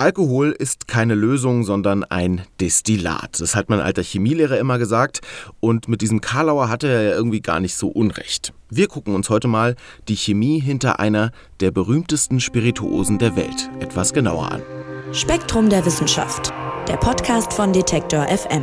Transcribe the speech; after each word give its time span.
Alkohol 0.00 0.52
ist 0.52 0.88
keine 0.88 1.14
Lösung, 1.14 1.62
sondern 1.62 2.04
ein 2.04 2.46
Destillat. 2.58 3.38
Das 3.38 3.54
hat 3.54 3.68
mein 3.68 3.80
alter 3.80 4.02
Chemielehrer 4.02 4.56
immer 4.58 4.78
gesagt. 4.78 5.20
Und 5.60 5.88
mit 5.88 6.00
diesem 6.00 6.22
Karlauer 6.22 6.70
hatte 6.70 6.88
er 6.88 7.02
ja 7.02 7.10
irgendwie 7.10 7.42
gar 7.42 7.60
nicht 7.60 7.74
so 7.74 7.88
unrecht. 7.88 8.54
Wir 8.70 8.86
gucken 8.86 9.14
uns 9.14 9.28
heute 9.28 9.46
mal 9.46 9.76
die 10.08 10.16
Chemie 10.16 10.58
hinter 10.58 11.00
einer 11.00 11.32
der 11.60 11.70
berühmtesten 11.70 12.40
Spirituosen 12.40 13.18
der 13.18 13.36
Welt 13.36 13.68
etwas 13.80 14.14
genauer 14.14 14.50
an. 14.50 14.62
Spektrum 15.12 15.68
der 15.68 15.84
Wissenschaft, 15.84 16.50
der 16.88 16.96
Podcast 16.96 17.52
von 17.52 17.74
Detektor 17.74 18.26
FM. 18.26 18.62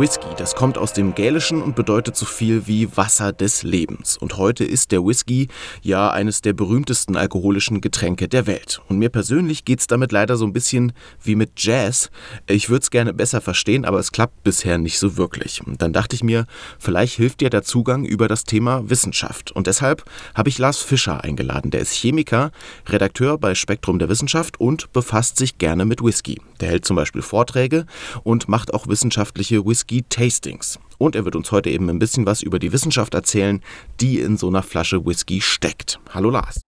Whisky, 0.00 0.28
das 0.38 0.54
kommt 0.54 0.78
aus 0.78 0.94
dem 0.94 1.14
Gälischen 1.14 1.60
und 1.60 1.76
bedeutet 1.76 2.16
so 2.16 2.24
viel 2.24 2.66
wie 2.66 2.96
Wasser 2.96 3.34
des 3.34 3.64
Lebens. 3.64 4.16
Und 4.16 4.38
heute 4.38 4.64
ist 4.64 4.92
der 4.92 5.04
Whisky 5.04 5.48
ja 5.82 6.10
eines 6.10 6.40
der 6.40 6.54
berühmtesten 6.54 7.16
alkoholischen 7.16 7.82
Getränke 7.82 8.26
der 8.26 8.46
Welt. 8.46 8.80
Und 8.88 8.98
mir 8.98 9.10
persönlich 9.10 9.66
geht 9.66 9.80
es 9.80 9.88
damit 9.88 10.10
leider 10.10 10.38
so 10.38 10.46
ein 10.46 10.54
bisschen 10.54 10.94
wie 11.22 11.34
mit 11.34 11.62
Jazz. 11.62 12.08
Ich 12.46 12.70
würde 12.70 12.82
es 12.82 12.90
gerne 12.90 13.12
besser 13.12 13.42
verstehen, 13.42 13.84
aber 13.84 13.98
es 13.98 14.10
klappt 14.10 14.42
bisher 14.42 14.78
nicht 14.78 14.98
so 14.98 15.18
wirklich. 15.18 15.60
Und 15.66 15.82
dann 15.82 15.92
dachte 15.92 16.16
ich 16.16 16.24
mir, 16.24 16.46
vielleicht 16.78 17.16
hilft 17.16 17.42
dir 17.42 17.50
der 17.50 17.62
Zugang 17.62 18.06
über 18.06 18.26
das 18.26 18.44
Thema 18.44 18.88
Wissenschaft. 18.88 19.52
Und 19.52 19.66
deshalb 19.66 20.04
habe 20.34 20.48
ich 20.48 20.56
Lars 20.56 20.78
Fischer 20.78 21.22
eingeladen. 21.24 21.70
Der 21.70 21.80
ist 21.82 21.92
Chemiker, 21.92 22.52
Redakteur 22.88 23.36
bei 23.36 23.54
Spektrum 23.54 23.98
der 23.98 24.08
Wissenschaft 24.08 24.58
und 24.58 24.94
befasst 24.94 25.36
sich 25.36 25.58
gerne 25.58 25.84
mit 25.84 26.02
Whisky. 26.02 26.40
Der 26.60 26.70
hält 26.70 26.86
zum 26.86 26.96
Beispiel 26.96 27.20
Vorträge 27.20 27.84
und 28.22 28.48
macht 28.48 28.72
auch 28.72 28.86
wissenschaftliche 28.86 29.66
Whisky 29.66 29.89
Whisky-Tastings. 29.90 30.78
Und 30.98 31.16
er 31.16 31.24
wird 31.24 31.34
uns 31.36 31.50
heute 31.50 31.70
eben 31.70 31.88
ein 31.88 31.98
bisschen 31.98 32.26
was 32.26 32.42
über 32.42 32.58
die 32.58 32.72
Wissenschaft 32.72 33.14
erzählen, 33.14 33.60
die 34.00 34.20
in 34.20 34.36
so 34.36 34.48
einer 34.48 34.62
Flasche 34.62 35.04
Whisky 35.04 35.40
steckt. 35.40 35.98
Hallo 36.14 36.30
Lars. 36.30 36.60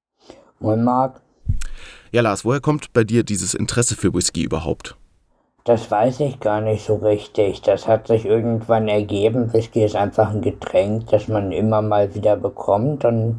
Moin 0.59 0.83
Marc. 0.83 1.21
Ja 2.11 2.23
Lars, 2.23 2.45
woher 2.45 2.61
kommt 2.61 2.93
bei 2.93 3.05
dir 3.05 3.23
dieses 3.23 3.55
Interesse 3.55 3.97
für 3.97 4.13
Whisky 4.13 4.43
überhaupt? 4.43 4.97
Das 5.65 5.91
weiß 5.91 6.21
ich 6.21 6.41
gar 6.41 6.61
nicht 6.61 6.85
so 6.85 6.97
richtig. 6.97 7.63
Das 7.63 7.87
hat 7.87 8.09
sich 8.09 8.25
irgendwann 8.25 8.89
ergeben. 8.89 9.53
Whisky 9.53 9.85
ist 9.85 9.95
einfach 9.95 10.31
ein 10.31 10.43
Getränk, 10.43 11.07
das 11.09 11.29
man 11.29 11.53
immer 11.53 11.83
mal 11.83 12.15
wieder 12.17 12.37
bekommt. 12.37 13.05
Und 13.05 13.39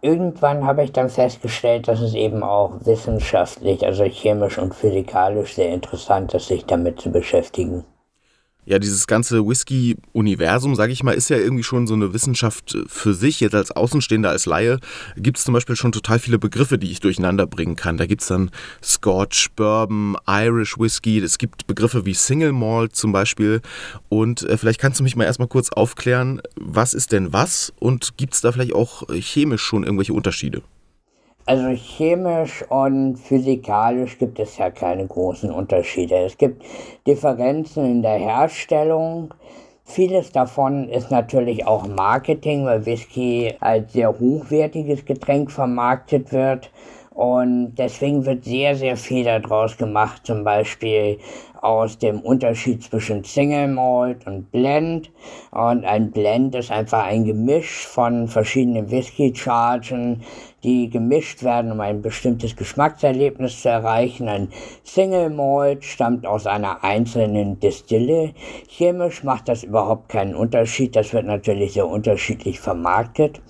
irgendwann 0.00 0.66
habe 0.66 0.82
ich 0.82 0.92
dann 0.92 1.08
festgestellt, 1.08 1.86
dass 1.86 2.00
es 2.00 2.14
eben 2.14 2.42
auch 2.42 2.84
wissenschaftlich, 2.84 3.86
also 3.86 4.04
chemisch 4.04 4.58
und 4.58 4.74
physikalisch 4.74 5.54
sehr 5.54 5.72
interessant 5.72 6.34
ist, 6.34 6.48
sich 6.48 6.64
damit 6.64 7.00
zu 7.00 7.12
beschäftigen 7.12 7.84
ja, 8.66 8.80
dieses 8.80 9.06
ganze 9.06 9.46
Whisky-Universum, 9.46 10.74
sage 10.74 10.92
ich 10.92 11.04
mal, 11.04 11.12
ist 11.12 11.30
ja 11.30 11.38
irgendwie 11.38 11.62
schon 11.62 11.86
so 11.86 11.94
eine 11.94 12.12
Wissenschaft 12.12 12.76
für 12.88 13.14
sich. 13.14 13.40
Jetzt 13.40 13.54
als 13.54 13.70
Außenstehender, 13.70 14.28
als 14.28 14.44
Laie, 14.46 14.80
gibt 15.16 15.38
es 15.38 15.44
zum 15.44 15.54
Beispiel 15.54 15.76
schon 15.76 15.92
total 15.92 16.18
viele 16.18 16.38
Begriffe, 16.38 16.76
die 16.76 16.90
ich 16.90 16.98
durcheinander 16.98 17.46
bringen 17.46 17.76
kann. 17.76 17.96
Da 17.96 18.06
gibt 18.06 18.22
es 18.22 18.28
dann 18.28 18.50
Scotch, 18.82 19.50
Bourbon, 19.54 20.16
Irish 20.26 20.78
Whisky. 20.78 21.18
Es 21.18 21.38
gibt 21.38 21.68
Begriffe 21.68 22.04
wie 22.06 22.14
Single 22.14 22.52
Malt 22.52 22.96
zum 22.96 23.12
Beispiel. 23.12 23.62
Und 24.08 24.42
äh, 24.42 24.58
vielleicht 24.58 24.80
kannst 24.80 24.98
du 24.98 25.04
mich 25.04 25.14
mal 25.14 25.24
erstmal 25.24 25.48
kurz 25.48 25.70
aufklären, 25.70 26.42
was 26.56 26.92
ist 26.92 27.12
denn 27.12 27.32
was 27.32 27.72
und 27.78 28.16
gibt 28.16 28.34
es 28.34 28.40
da 28.40 28.50
vielleicht 28.50 28.74
auch 28.74 29.04
chemisch 29.08 29.62
schon 29.62 29.84
irgendwelche 29.84 30.12
Unterschiede? 30.12 30.62
Also 31.48 31.68
chemisch 31.68 32.64
und 32.68 33.18
physikalisch 33.18 34.18
gibt 34.18 34.40
es 34.40 34.58
ja 34.58 34.68
keine 34.70 35.06
großen 35.06 35.52
Unterschiede. 35.52 36.16
Es 36.16 36.36
gibt 36.36 36.64
Differenzen 37.06 37.84
in 37.84 38.02
der 38.02 38.18
Herstellung. 38.18 39.32
Vieles 39.84 40.32
davon 40.32 40.88
ist 40.88 41.12
natürlich 41.12 41.64
auch 41.64 41.86
Marketing, 41.86 42.64
weil 42.64 42.84
Whisky 42.84 43.54
als 43.60 43.92
sehr 43.92 44.18
hochwertiges 44.18 45.04
Getränk 45.04 45.52
vermarktet 45.52 46.32
wird. 46.32 46.72
Und 47.14 47.76
deswegen 47.76 48.26
wird 48.26 48.44
sehr, 48.44 48.74
sehr 48.74 48.96
viel 48.96 49.24
daraus 49.24 49.76
gemacht, 49.78 50.26
zum 50.26 50.42
Beispiel 50.42 51.18
aus 51.62 51.98
dem 51.98 52.20
Unterschied 52.20 52.82
zwischen 52.82 53.24
Single 53.24 53.68
Malt 53.68 54.26
und 54.26 54.50
Blend. 54.50 55.10
Und 55.50 55.84
ein 55.84 56.10
Blend 56.10 56.54
ist 56.54 56.70
einfach 56.70 57.04
ein 57.04 57.24
Gemisch 57.24 57.86
von 57.86 58.28
verschiedenen 58.28 58.90
Whisky-Chargen, 58.90 60.22
die 60.66 60.90
gemischt 60.90 61.44
werden, 61.44 61.70
um 61.70 61.80
ein 61.80 62.02
bestimmtes 62.02 62.56
Geschmackserlebnis 62.56 63.62
zu 63.62 63.68
erreichen. 63.68 64.28
Ein 64.28 64.48
Single 64.82 65.30
Malt 65.30 65.84
stammt 65.84 66.26
aus 66.26 66.46
einer 66.46 66.82
einzelnen 66.82 67.60
Distille. 67.60 68.34
Chemisch 68.68 69.22
macht 69.22 69.48
das 69.48 69.62
überhaupt 69.62 70.08
keinen 70.08 70.34
Unterschied. 70.34 70.96
Das 70.96 71.12
wird 71.12 71.24
natürlich 71.24 71.74
sehr 71.74 71.86
unterschiedlich 71.86 72.58
vermarktet. 72.58 73.40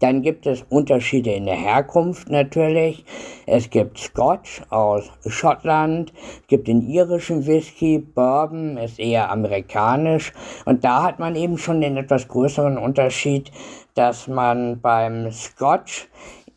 Dann 0.00 0.22
gibt 0.22 0.46
es 0.46 0.64
Unterschiede 0.68 1.30
in 1.30 1.44
der 1.44 1.56
Herkunft 1.56 2.30
natürlich. 2.30 3.04
Es 3.46 3.68
gibt 3.68 3.98
Scotch 3.98 4.62
aus 4.70 5.10
Schottland, 5.26 6.12
es 6.40 6.46
gibt 6.46 6.68
den 6.68 6.80
irischen 6.88 7.46
Whisky, 7.46 7.98
Bourbon 7.98 8.78
ist 8.78 8.98
eher 8.98 9.30
amerikanisch. 9.30 10.32
Und 10.64 10.84
da 10.84 11.02
hat 11.02 11.18
man 11.18 11.36
eben 11.36 11.58
schon 11.58 11.82
den 11.82 11.98
etwas 11.98 12.28
größeren 12.28 12.78
Unterschied, 12.78 13.52
dass 13.94 14.26
man 14.26 14.80
beim 14.80 15.30
Scotch 15.30 16.08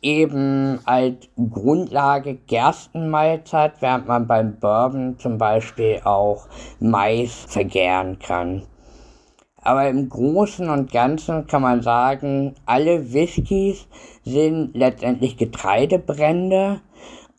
eben 0.04 0.78
als 0.84 1.16
Grundlage 1.36 2.34
Gerstenmalz 2.34 3.52
hat, 3.52 3.80
während 3.80 4.06
man 4.06 4.26
beim 4.26 4.58
Bourbon 4.60 5.18
zum 5.18 5.38
Beispiel 5.38 6.00
auch 6.04 6.46
Mais 6.78 7.46
vergären 7.48 8.18
kann. 8.18 8.62
Aber 9.62 9.88
im 9.88 10.10
Großen 10.10 10.68
und 10.68 10.92
Ganzen 10.92 11.46
kann 11.46 11.62
man 11.62 11.80
sagen, 11.80 12.54
alle 12.66 13.14
Whiskys 13.14 13.88
sind 14.22 14.76
letztendlich 14.76 15.38
Getreidebrände 15.38 16.80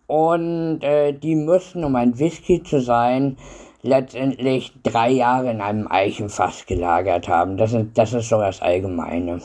und 0.07 0.81
äh, 0.81 1.13
die 1.13 1.35
müssen, 1.35 1.83
um 1.83 1.95
ein 1.95 2.17
Whisky 2.17 2.63
zu 2.63 2.81
sein, 2.81 3.37
letztendlich 3.83 4.73
drei 4.81 5.11
Jahre 5.11 5.51
in 5.51 5.61
einem 5.61 5.87
Eichenfass 5.87 6.65
gelagert 6.65 7.27
haben. 7.27 7.57
Das 7.57 7.73
ist, 7.73 7.89
das 7.93 8.13
ist 8.13 8.29
so 8.29 8.39
das 8.39 8.59
Allgemeine. 8.59 9.41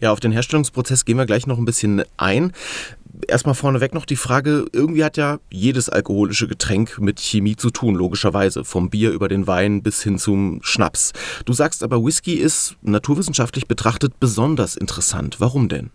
Ja, 0.00 0.12
auf 0.12 0.20
den 0.20 0.32
Herstellungsprozess 0.32 1.04
gehen 1.04 1.18
wir 1.18 1.26
gleich 1.26 1.46
noch 1.46 1.58
ein 1.58 1.64
bisschen 1.64 2.02
ein. 2.16 2.52
Erstmal 3.28 3.54
vorneweg 3.54 3.92
noch 3.92 4.06
die 4.06 4.16
Frage, 4.16 4.66
irgendwie 4.72 5.04
hat 5.04 5.16
ja 5.16 5.38
jedes 5.50 5.88
alkoholische 5.88 6.48
Getränk 6.48 6.98
mit 7.00 7.20
Chemie 7.20 7.56
zu 7.56 7.70
tun, 7.70 7.94
logischerweise. 7.94 8.64
Vom 8.64 8.88
Bier 8.88 9.10
über 9.10 9.28
den 9.28 9.46
Wein 9.46 9.82
bis 9.82 10.02
hin 10.02 10.18
zum 10.18 10.60
Schnaps. 10.62 11.12
Du 11.44 11.52
sagst 11.52 11.82
aber, 11.82 12.04
Whisky 12.04 12.34
ist 12.34 12.76
naturwissenschaftlich 12.82 13.66
betrachtet 13.66 14.20
besonders 14.20 14.76
interessant. 14.76 15.36
Warum 15.40 15.68
denn? 15.68 15.90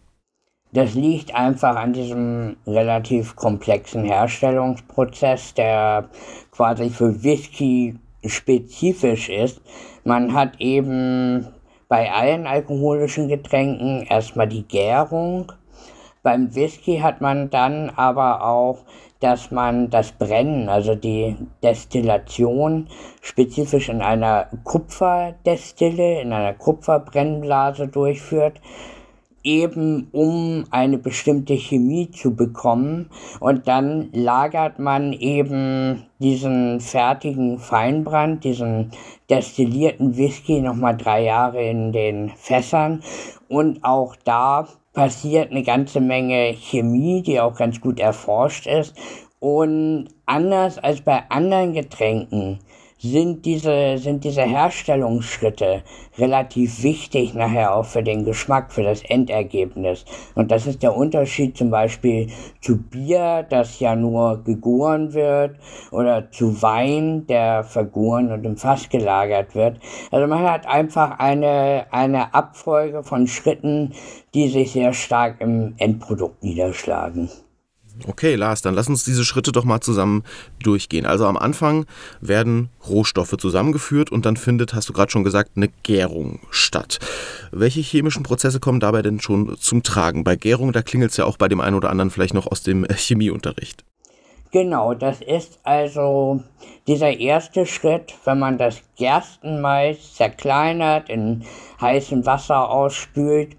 Das 0.74 0.94
liegt 0.94 1.34
einfach 1.34 1.78
an 1.78 1.94
diesem 1.94 2.57
relativ 2.68 3.36
komplexen 3.38 4.03
Herstellungsprozess, 4.03 5.53
der 5.53 6.09
quasi 6.52 6.90
für 6.90 7.24
Whisky 7.24 7.96
spezifisch 8.25 9.30
ist. 9.30 9.62
Man 10.03 10.34
hat 10.34 10.59
eben 10.59 11.47
bei 11.88 12.12
allen 12.12 12.47
alkoholischen 12.47 13.28
Getränken 13.28 14.06
erstmal 14.09 14.47
die 14.47 14.68
Gärung. 14.68 15.51
Beim 16.23 16.56
Whisky 16.56 17.00
hat 17.00 17.22
man 17.22 17.50
dann 17.50 17.91
aber 17.91 18.44
auch, 18.44 18.79
dass 19.19 19.51
man 19.51 19.90
das 19.90 20.12
Brennen, 20.12 20.69
also 20.69 20.95
die 20.95 21.35
Destillation, 21.63 22.88
spezifisch 23.22 23.90
in 23.90 24.01
einer 24.01 24.47
Kupferdestille, 24.63 26.22
in 26.22 26.34
einer 26.34 26.53
Kupferbrennblase 26.53 27.88
durchführt 27.88 28.59
eben 29.45 30.07
um 30.11 30.66
eine 30.72 30.97
bestimmte 30.97 31.53
Chemie 31.53 32.11
zu 32.11 32.35
bekommen. 32.35 33.09
Und 33.39 33.68
dann 33.68 34.09
lagert 34.12 34.80
man 34.80 35.13
eben 35.13 36.03
diesen 36.19 36.81
fertigen 36.81 37.59
Feinbrand, 37.59 38.44
diesen 38.44 38.92
destillierten 39.30 40.18
Whisky 40.18 40.59
nochmal 40.59 40.97
drei 40.97 41.24
Jahre 41.24 41.63
in 41.63 41.94
den 41.94 42.30
Fässern. 42.30 43.01
Und 43.47 43.83
auch 43.83 44.15
da 44.24 44.68
passiert 44.94 45.51
eine 45.51 45.63
ganze 45.63 46.01
Menge 46.01 46.53
Chemie, 46.53 47.21
die 47.21 47.39
auch 47.39 47.56
ganz 47.56 47.80
gut 47.80 48.00
erforscht 48.00 48.65
ist. 48.65 48.95
Und 49.39 50.07
anders 50.25 50.80
als 50.80 51.01
bei 51.01 51.24
anderen 51.30 51.74
Getränken 51.74 52.59
sind 53.12 53.46
diese, 53.46 53.98
sind 53.98 54.24
diese 54.24 54.44
Herstellungsschritte 54.44 55.84
relativ 56.18 56.84
wichtig 56.84 57.34
nachher 57.34 57.75
auch 57.75 57.86
für 57.86 58.04
den 58.04 58.25
Geschmack, 58.25 58.72
für 58.72 58.84
das 58.84 59.02
Endergebnis. 59.04 60.06
Und 60.34 60.52
das 60.52 60.68
ist 60.68 60.84
der 60.84 60.96
Unterschied 60.96 61.57
zum 61.57 61.69
Beispiel 61.69 62.28
zu 62.62 62.78
Bier, 62.78 63.46
das 63.50 63.80
ja 63.80 63.96
nur 63.96 64.44
gegoren 64.44 65.13
wird, 65.13 65.57
oder 65.92 66.31
zu 66.31 66.62
Wein, 66.62 67.28
der 67.28 67.63
vergoren 67.63 68.31
und 68.31 68.46
im 68.46 68.57
Fass 68.57 68.90
gelagert 68.90 69.56
wird. 69.56 69.80
Also 70.12 70.28
man 70.28 70.44
hat 70.44 70.68
einfach 70.68 71.19
eine, 71.19 71.86
eine 71.92 72.34
Abfolge 72.34 73.04
von 73.04 73.28
Schritten, 73.28 73.94
die 74.34 74.50
sich 74.50 74.72
sehr 74.72 74.94
stark 74.94 75.42
im 75.42 75.75
Endprodukt 75.78 76.44
niederschlagen. 76.44 77.30
Okay, 78.07 78.36
Lars, 78.36 78.62
dann 78.62 78.74
lass 78.74 78.89
uns 78.89 79.06
diese 79.06 79.24
Schritte 79.24 79.51
doch 79.51 79.63
mal 79.63 79.80
zusammen 79.81 80.24
durchgehen. 80.62 81.06
Also 81.06 81.25
am 81.25 81.38
Anfang 81.38 81.86
werden 82.19 82.69
Rohstoffe 82.88 83.36
zusammengeführt 83.38 84.12
und 84.12 84.25
dann 84.25 84.38
findet, 84.38 84.74
hast 84.74 84.89
du 84.89 84.94
gerade 84.94 85.12
schon 85.12 85.24
gesagt, 85.24 85.51
eine 85.56 85.69
Gärung 85.83 86.39
statt. 86.50 87.00
Welche 87.51 87.80
chemischen 87.81 88.24
Prozesse 88.24 88.59
kommen 88.59 88.80
dabei 88.80 89.01
denn 89.01 89.19
schon 89.19 89.56
zum 89.57 89.83
Tragen? 89.83 90.24
Bei 90.24 90.36
Gärung, 90.36 90.74
da 90.74 90.81
klingelt 90.81 91.12
es 91.12 91.18
ja 91.18 91.25
auch 91.25 91.38
bei 91.38 91.47
dem 91.47 91.62
einen 91.62 91.75
oder 91.75 91.89
anderen 91.89 92.12
vielleicht 92.12 92.33
noch 92.33 92.47
aus 92.47 92.63
dem 92.63 92.86
Chemieunterricht. 92.95 93.86
Genau, 94.51 94.94
das 94.94 95.21
ist 95.21 95.59
also 95.63 96.42
dieser 96.88 97.18
erste 97.18 97.65
Schritt, 97.65 98.13
wenn 98.24 98.39
man 98.39 98.57
das 98.57 98.81
Gerstenmais 98.95 100.13
zerkleinert, 100.13 101.09
in 101.09 101.44
heißem 101.81 102.25
Wasser 102.25 102.69
ausspült 102.69 103.57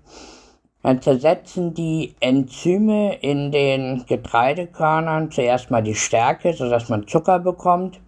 dann 0.86 1.02
zersetzen 1.02 1.74
die 1.74 2.14
Enzyme 2.20 3.16
in 3.16 3.50
den 3.50 4.04
Getreidekörnern 4.06 5.32
zuerst 5.32 5.68
mal 5.68 5.82
die 5.82 5.96
Stärke, 5.96 6.52
sodass 6.52 6.88
man 6.88 7.08
Zucker 7.08 7.40
bekommt. 7.40 7.98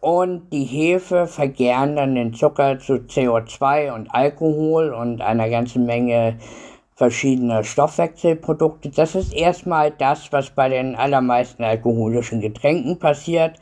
Und 0.00 0.50
die 0.50 0.64
Hefe 0.64 1.26
vergären 1.26 1.96
dann 1.96 2.14
den 2.14 2.32
Zucker 2.32 2.78
zu 2.78 2.94
CO2 2.94 3.92
und 3.92 4.08
Alkohol 4.14 4.94
und 4.94 5.20
einer 5.20 5.50
ganzen 5.50 5.84
Menge 5.84 6.38
verschiedener 6.94 7.62
Stoffwechselprodukte. 7.64 8.88
Das 8.88 9.14
ist 9.14 9.34
erstmal 9.34 9.90
das, 9.90 10.32
was 10.32 10.48
bei 10.48 10.70
den 10.70 10.96
allermeisten 10.96 11.64
alkoholischen 11.64 12.40
Getränken 12.40 12.98
passiert. 12.98 13.60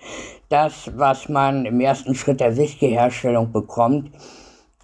Das, 0.49 0.93
was 0.95 1.29
man 1.29 1.67
im 1.67 1.81
ersten 1.81 2.15
Schritt 2.15 2.39
der 2.39 2.57
Whiskyherstellung 2.57 3.51
bekommt, 3.51 4.13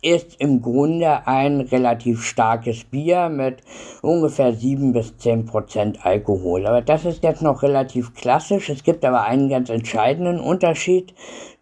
ist 0.03 0.41
im 0.41 0.61
Grunde 0.61 1.27
ein 1.27 1.61
relativ 1.61 2.25
starkes 2.25 2.85
Bier 2.85 3.29
mit 3.29 3.63
ungefähr 4.03 4.53
7 4.53 4.93
bis 4.93 5.17
10 5.17 5.47
Prozent 5.47 6.05
Alkohol. 6.05 6.67
Aber 6.67 6.83
das 6.83 7.05
ist 7.05 7.23
jetzt 7.23 7.41
noch 7.41 7.63
relativ 7.63 8.13
klassisch. 8.13 8.69
Es 8.69 8.83
gibt 8.83 9.05
aber 9.05 9.23
einen 9.23 9.49
ganz 9.49 9.71
entscheidenden 9.71 10.41
Unterschied 10.41 11.15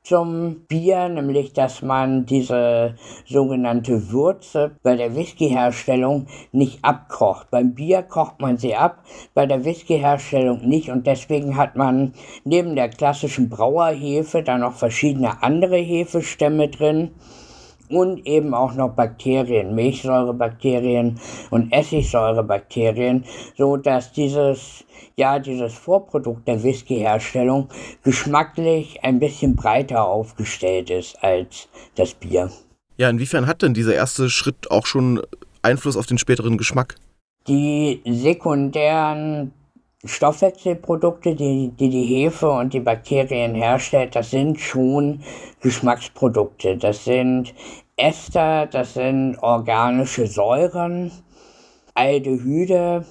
zum 0.03 0.63
Bier, 0.67 1.11
nämlich 1.11 1.53
dass 1.53 1.83
man 1.83 2.25
diese 2.25 2.95
sogenannte 3.27 4.11
Würze 4.11 4.73
bei 4.83 4.97
der 4.97 5.15
Whiskyherstellung 5.15 6.27
nicht 6.53 6.83
abkocht. 6.83 7.51
Beim 7.51 7.75
Bier 7.75 8.03
kocht 8.03 8.41
man 8.41 8.57
sie 8.57 8.75
ab, 8.75 9.05
bei 9.35 9.45
der 9.45 9.67
Whiskyherstellung 9.67 10.67
nicht 10.67 10.89
und 10.89 11.07
deswegen 11.07 11.59
hat 11.59 11.77
man 11.77 12.15
neben 12.45 12.75
der 12.75 12.89
klassischen 12.89 13.51
Brauerhefe 13.51 14.43
da 14.43 14.57
noch 14.57 14.73
verschiedene 14.73 15.43
andere 15.43 15.77
Hefestämme 15.77 16.69
drin 16.69 17.11
und 17.91 18.27
eben 18.27 18.55
auch 18.55 18.75
noch 18.75 18.91
Bakterien, 18.91 19.75
Milchsäurebakterien 19.75 21.21
und 21.51 21.73
Essigsäurebakterien, 21.73 23.25
so 23.57 23.77
dass 23.77 24.13
dieses 24.13 24.85
ja 25.17 25.39
dieses 25.39 25.75
Vorprodukt 25.75 26.49
der 26.49 26.63
Whiskyherstellung 26.63 27.69
geschmacklich 28.03 29.05
ein 29.05 29.19
bisschen 29.19 29.57
breiter 29.57 30.05
aufgestellt 30.05 30.91
ist 30.91 31.23
als 31.23 31.69
das 31.97 32.15
Bier. 32.15 32.51
Ja, 32.97 33.11
inwiefern 33.11 33.47
hat 33.47 33.63
denn 33.63 33.75
dieser 33.75 33.95
erste 33.95 34.31
Schritt 34.31 34.71
auch 34.71 34.87
schon 34.87 35.21
Einfluss 35.63 35.97
auf 35.97 36.07
den 36.07 36.19
späteren 36.19 36.59
Geschmack? 36.59 36.97
Die 37.49 38.03
sekundären 38.05 39.53
Stoffwechselprodukte, 40.05 41.35
die, 41.35 41.69
die 41.69 41.91
die 41.91 42.05
Hefe 42.05 42.49
und 42.51 42.73
die 42.73 42.81
Bakterien 42.81 43.55
herstellt, 43.55 44.17
das 44.17 44.31
sind 44.31 44.59
schon 44.59 45.23
Geschmacksprodukte. 45.61 46.77
Das 46.79 47.05
sind 47.05 47.55
Ester, 47.97 48.67
das 48.67 48.95
sind 48.95 49.37
organische 49.43 50.27
Säuren, 50.27 51.13
Aldehyde, 51.95 53.05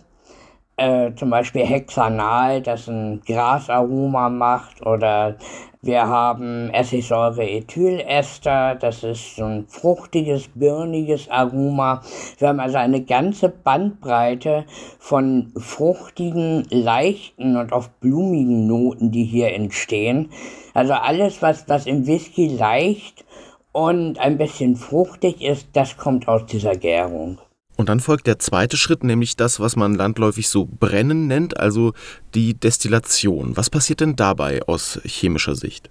äh, 0.78 1.14
zum 1.14 1.30
Beispiel 1.30 1.66
Hexanal, 1.66 2.62
das 2.62 2.88
ein 2.88 3.22
Grasaroma 3.24 4.30
macht, 4.30 4.84
oder 4.84 5.36
wir 5.82 6.08
haben 6.08 6.70
Essigsäure-Ethylester, 6.72 8.76
das 8.76 9.06
ist 9.06 9.38
so 9.38 9.46
ein 9.46 9.66
fruchtiges, 9.70 10.50
birniges 10.50 11.30
Aroma. 11.30 12.02
Wir 12.38 12.50
haben 12.50 12.60
also 12.60 12.78
eine 12.78 13.02
ganze 13.02 13.48
Bandbreite 13.48 14.66
von 15.00 15.54
fruchtigen, 15.56 16.68
leichten 16.70 17.56
und 17.56 17.72
auch 17.72 17.88
blumigen 17.88 18.68
Noten, 18.68 19.12
die 19.12 19.24
hier 19.24 19.54
entstehen. 19.54 20.32
Also 20.74 20.94
alles, 20.94 21.42
was, 21.42 21.70
was 21.70 21.86
im 21.86 22.06
Whisky 22.06 22.50
leicht 22.50 23.24
und 23.72 24.20
ein 24.20 24.38
bisschen 24.38 24.76
fruchtig 24.76 25.42
ist, 25.42 25.70
das 25.74 25.96
kommt 25.96 26.28
aus 26.28 26.46
dieser 26.46 26.76
Gärung. 26.76 27.40
Und 27.80 27.88
dann 27.88 28.02
folgt 28.02 28.28
der 28.28 28.40
zweite 28.40 28.76
Schritt, 28.76 29.06
nämlich 29.06 29.38
das, 29.38 29.62
was 29.62 29.78
man 29.78 29.96
landläufig 29.96 30.50
so 30.50 30.68
Brennen 30.70 31.28
nennt, 31.28 31.58
also 31.58 31.94
die 32.36 32.54
Destillation. 32.54 33.56
Was 33.56 33.70
passiert 33.70 34.02
denn 34.02 34.18
dabei 34.18 34.62
aus 34.68 35.00
chemischer 35.06 35.56
Sicht? 35.56 35.90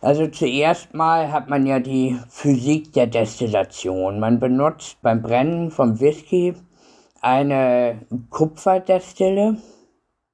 Also 0.00 0.26
zuerst 0.26 0.94
mal 0.94 1.30
hat 1.30 1.48
man 1.48 1.64
ja 1.64 1.78
die 1.78 2.18
Physik 2.28 2.92
der 2.94 3.06
Destillation. 3.06 4.18
Man 4.18 4.40
benutzt 4.40 5.00
beim 5.00 5.22
Brennen 5.22 5.70
vom 5.70 6.00
Whisky 6.00 6.54
eine 7.20 8.04
Kupferdestille. 8.30 9.58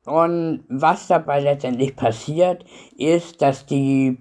Und 0.07 0.65
was 0.71 1.07
dabei 1.07 1.41
letztendlich 1.41 1.97
passiert, 1.97 2.65
ist, 2.97 3.43
dass 3.43 3.67
die 3.67 4.17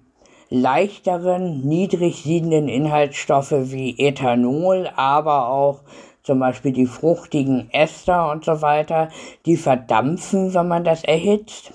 leichteren, 0.50 1.62
niedrig 1.66 2.24
siedenden 2.24 2.68
Inhaltsstoffe 2.68 3.52
wie 3.52 3.98
Ethanol, 4.00 4.90
aber 4.96 5.50
auch 5.50 5.84
zum 6.27 6.39
Beispiel 6.39 6.74
die 6.74 6.85
fruchtigen 6.85 7.69
Ester 7.71 8.29
und 8.29 8.45
so 8.45 8.62
weiter, 8.62 9.09
die 9.45 9.57
verdampfen, 9.57 10.53
wenn 10.53 10.68
man 10.68 10.83
das 10.83 11.03
erhitzt 11.03 11.71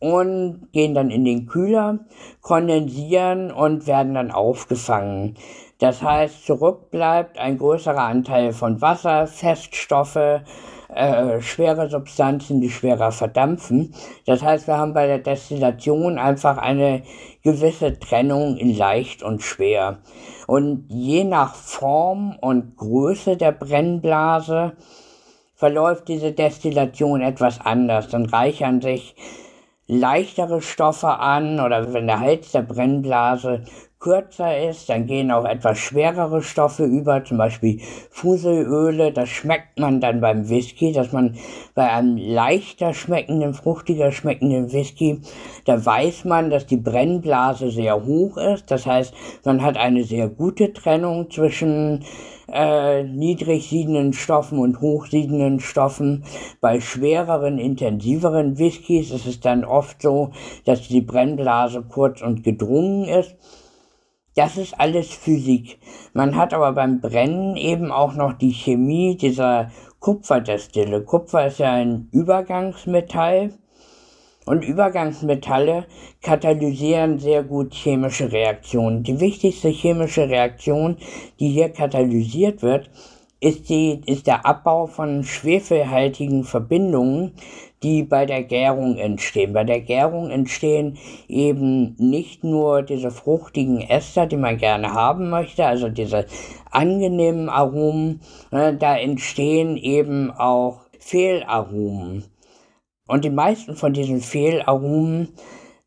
und 0.00 0.68
gehen 0.72 0.94
dann 0.94 1.10
in 1.10 1.24
den 1.24 1.46
Kühler, 1.46 2.00
kondensieren 2.42 3.50
und 3.50 3.86
werden 3.86 4.14
dann 4.14 4.30
aufgefangen. 4.30 5.36
Das 5.78 6.02
heißt, 6.02 6.44
zurück 6.44 6.90
bleibt 6.90 7.38
ein 7.38 7.56
größerer 7.56 8.02
Anteil 8.02 8.52
von 8.52 8.80
Wasser, 8.80 9.26
Feststoffe, 9.26 10.40
äh, 10.96 11.40
schwere 11.42 11.88
Substanzen, 11.88 12.60
die 12.60 12.70
schwerer 12.70 13.12
verdampfen. 13.12 13.94
Das 14.24 14.42
heißt, 14.42 14.66
wir 14.66 14.78
haben 14.78 14.94
bei 14.94 15.06
der 15.06 15.18
Destillation 15.18 16.18
einfach 16.18 16.58
eine 16.58 17.02
gewisse 17.42 17.98
Trennung 17.98 18.56
in 18.56 18.76
leicht 18.76 19.22
und 19.22 19.42
schwer. 19.42 19.98
Und 20.46 20.86
je 20.88 21.24
nach 21.24 21.54
Form 21.54 22.36
und 22.40 22.76
Größe 22.76 23.36
der 23.36 23.52
Brennblase 23.52 24.72
verläuft 25.54 26.08
diese 26.08 26.32
Destillation 26.32 27.20
etwas 27.20 27.60
anders. 27.60 28.08
Dann 28.08 28.26
reichern 28.26 28.80
sich 28.80 29.14
leichtere 29.86 30.60
Stoffe 30.60 31.08
an 31.08 31.60
oder 31.60 31.92
wenn 31.92 32.06
der 32.06 32.20
Hals 32.20 32.52
der 32.52 32.62
Brennblase 32.62 33.64
kürzer 34.06 34.68
ist, 34.68 34.88
dann 34.88 35.06
gehen 35.06 35.32
auch 35.32 35.44
etwas 35.44 35.78
schwerere 35.78 36.40
Stoffe 36.40 36.84
über, 36.84 37.24
zum 37.24 37.38
Beispiel 37.38 37.80
Fuselöle. 38.10 39.10
Das 39.10 39.28
schmeckt 39.28 39.80
man 39.80 40.00
dann 40.00 40.20
beim 40.20 40.48
Whisky, 40.48 40.92
dass 40.92 41.10
man 41.10 41.34
bei 41.74 41.90
einem 41.90 42.16
leichter 42.16 42.94
schmeckenden, 42.94 43.52
fruchtiger 43.52 44.12
schmeckenden 44.12 44.72
Whisky, 44.72 45.22
da 45.64 45.84
weiß 45.84 46.24
man, 46.24 46.50
dass 46.50 46.66
die 46.66 46.76
Brennblase 46.76 47.72
sehr 47.72 48.04
hoch 48.04 48.36
ist. 48.36 48.70
Das 48.70 48.86
heißt, 48.86 49.12
man 49.44 49.60
hat 49.60 49.76
eine 49.76 50.04
sehr 50.04 50.28
gute 50.28 50.72
Trennung 50.72 51.28
zwischen 51.28 52.04
äh, 52.48 53.02
niedrig 53.02 53.68
siedenden 53.68 54.12
Stoffen 54.12 54.60
und 54.60 54.80
hochsiedenden 54.80 55.58
Stoffen. 55.58 56.22
Bei 56.60 56.80
schwereren, 56.80 57.58
intensiveren 57.58 58.56
Whiskys 58.56 59.10
ist 59.10 59.26
es 59.26 59.40
dann 59.40 59.64
oft 59.64 60.00
so, 60.00 60.30
dass 60.64 60.86
die 60.86 61.00
Brennblase 61.00 61.82
kurz 61.82 62.22
und 62.22 62.44
gedrungen 62.44 63.08
ist. 63.08 63.34
Das 64.36 64.58
ist 64.58 64.78
alles 64.78 65.14
Physik. 65.14 65.78
Man 66.12 66.36
hat 66.36 66.52
aber 66.52 66.72
beim 66.72 67.00
Brennen 67.00 67.56
eben 67.56 67.90
auch 67.90 68.12
noch 68.12 68.34
die 68.34 68.52
Chemie 68.52 69.16
dieser 69.16 69.70
Kupferdestille. 69.98 71.02
Kupfer 71.04 71.46
ist 71.46 71.58
ja 71.58 71.72
ein 71.72 72.10
Übergangsmetall 72.12 73.54
und 74.44 74.62
Übergangsmetalle 74.62 75.86
katalysieren 76.20 77.18
sehr 77.18 77.44
gut 77.44 77.72
chemische 77.72 78.30
Reaktionen. 78.30 79.04
Die 79.04 79.20
wichtigste 79.20 79.68
chemische 79.70 80.28
Reaktion, 80.28 80.98
die 81.40 81.48
hier 81.48 81.70
katalysiert 81.70 82.60
wird, 82.60 82.90
ist, 83.40 83.68
die, 83.68 84.00
ist 84.06 84.26
der 84.26 84.46
Abbau 84.46 84.86
von 84.86 85.24
schwefelhaltigen 85.24 86.44
Verbindungen, 86.44 87.32
die 87.82 88.02
bei 88.02 88.24
der 88.24 88.42
Gärung 88.42 88.96
entstehen. 88.96 89.52
Bei 89.52 89.64
der 89.64 89.80
Gärung 89.80 90.30
entstehen 90.30 90.96
eben 91.28 91.94
nicht 91.98 92.42
nur 92.42 92.82
diese 92.82 93.10
fruchtigen 93.10 93.80
Ester, 93.80 94.26
die 94.26 94.38
man 94.38 94.56
gerne 94.56 94.94
haben 94.94 95.28
möchte, 95.28 95.66
also 95.66 95.88
diese 95.88 96.26
angenehmen 96.70 97.48
Aromen, 97.48 98.20
äh, 98.50 98.74
da 98.74 98.96
entstehen 98.96 99.76
eben 99.76 100.30
auch 100.30 100.80
Fehlaromen. 100.98 102.24
Und 103.06 103.24
die 103.24 103.30
meisten 103.30 103.76
von 103.76 103.92
diesen 103.92 104.20
Fehlaromen, 104.20 105.28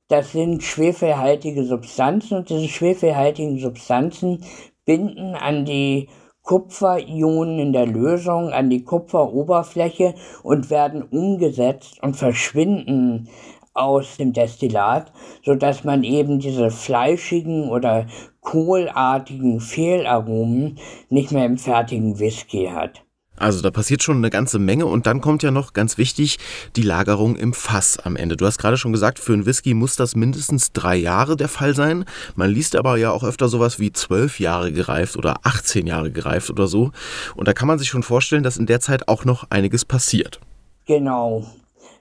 das 0.07 0.31
sind 0.31 0.63
schwefelhaltige 0.63 1.65
Substanzen 1.65 2.37
und 2.37 2.49
diese 2.49 2.67
schwefelhaltigen 2.67 3.59
Substanzen 3.59 4.43
binden 4.85 5.35
an 5.35 5.65
die 5.65 6.07
Kupferionen 6.49 7.59
in 7.59 7.73
der 7.73 7.85
Lösung 7.85 8.49
an 8.49 8.71
die 8.71 8.83
Kupferoberfläche 8.83 10.15
und 10.41 10.71
werden 10.71 11.03
umgesetzt 11.03 12.01
und 12.01 12.15
verschwinden 12.15 13.29
aus 13.75 14.17
dem 14.17 14.33
Destillat, 14.33 15.11
so 15.45 15.53
dass 15.53 15.83
man 15.83 16.03
eben 16.03 16.39
diese 16.39 16.71
fleischigen 16.71 17.69
oder 17.69 18.07
kohlartigen 18.41 19.59
Fehlaromen 19.59 20.79
nicht 21.09 21.31
mehr 21.31 21.45
im 21.45 21.59
fertigen 21.59 22.17
Whisky 22.17 22.65
hat. 22.65 23.03
Also 23.39 23.62
da 23.62 23.72
passiert 23.72 24.03
schon 24.03 24.17
eine 24.17 24.29
ganze 24.29 24.60
Menge 24.60 24.86
und 24.86 25.08
dann 25.08 25.22
kommt 25.22 25.43
ja 25.43 25.51
noch 25.51 25.74
ganz 25.74 25.98
wichtig 25.98 26.38
die 26.75 26.81
Lagerung 26.81 27.36
im 27.36 27.53
Fass 27.53 27.98
am 27.98 28.15
Ende. 28.15 28.36
Du 28.36 28.46
hast 28.46 28.58
gerade 28.58 28.77
schon 28.77 28.91
gesagt, 28.91 29.17
für 29.17 29.34
einen 29.34 29.46
Whisky 29.46 29.74
muss 29.74 29.96
das 29.96 30.15
mindestens 30.15 30.74
drei 30.74 30.96
Jahre 30.96 31.36
der 31.38 31.48
Fall 31.48 31.74
sein. 31.74 32.05
Man 32.36 32.51
liest 32.51 32.75
aber 32.75 32.98
ja 32.98 33.12
auch 33.12 33.24
öfter 33.24 33.48
sowas 33.48 33.79
wie 33.79 33.91
zwölf 33.93 34.39
Jahre 34.39 34.72
gereift 34.72 35.17
oder 35.17 35.38
18 35.43 35.88
Jahre 35.88 36.12
gereift 36.12 36.50
oder 36.50 36.67
so. 36.67 36.91
Und 37.36 37.48
da 37.48 37.53
kann 37.53 37.67
man 37.67 37.79
sich 37.79 37.88
schon 37.88 38.03
vorstellen, 38.03 38.43
dass 38.43 38.58
in 38.58 38.65
der 38.65 38.81
Zeit 38.81 39.08
auch 39.08 39.25
noch 39.25 39.46
einiges 39.50 39.86
passiert. 39.86 40.39
Genau. 40.86 41.46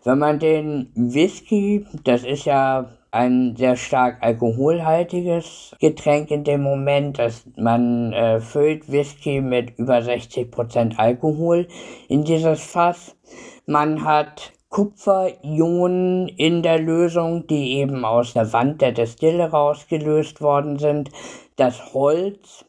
Wenn 0.05 0.19
man 0.19 0.39
den 0.39 0.91
Whisky, 0.95 1.87
das 2.05 2.25
ist 2.25 2.45
ja 2.45 2.91
ein 3.11 3.57
sehr 3.57 3.77
stark 3.77 4.19
alkoholhaltiges 4.23 5.75
Getränk 5.81 6.31
in 6.31 6.45
dem 6.45 6.63
Moment, 6.63 7.19
dass 7.19 7.45
man 7.57 8.13
äh, 8.13 8.41
füllt 8.41 8.91
Whisky 8.91 9.41
mit 9.41 9.79
über 9.79 9.99
60% 9.99 10.97
Alkohol 10.97 11.69
in 12.09 12.25
dieses 12.25 12.61
Fass. 12.63 13.17
Man 13.67 14.05
hat 14.05 14.53
Kupferionen 14.69 16.29
in 16.29 16.63
der 16.63 16.79
Lösung, 16.79 17.47
die 17.47 17.79
eben 17.79 18.05
aus 18.05 18.35
der 18.35 18.53
Wand 18.53 18.83
der 18.83 18.93
Destille 18.93 19.51
rausgelöst 19.51 20.43
worden 20.43 20.79
sind. 20.79 21.11
Das 21.57 21.95
Holz, 21.95 22.67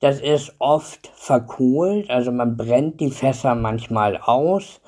das 0.00 0.20
ist 0.20 0.54
oft 0.60 1.10
verkohlt, 1.14 2.08
also 2.08 2.30
man 2.30 2.56
brennt 2.56 3.00
die 3.00 3.10
Fässer 3.10 3.54
manchmal 3.54 4.16
aus. 4.18 4.80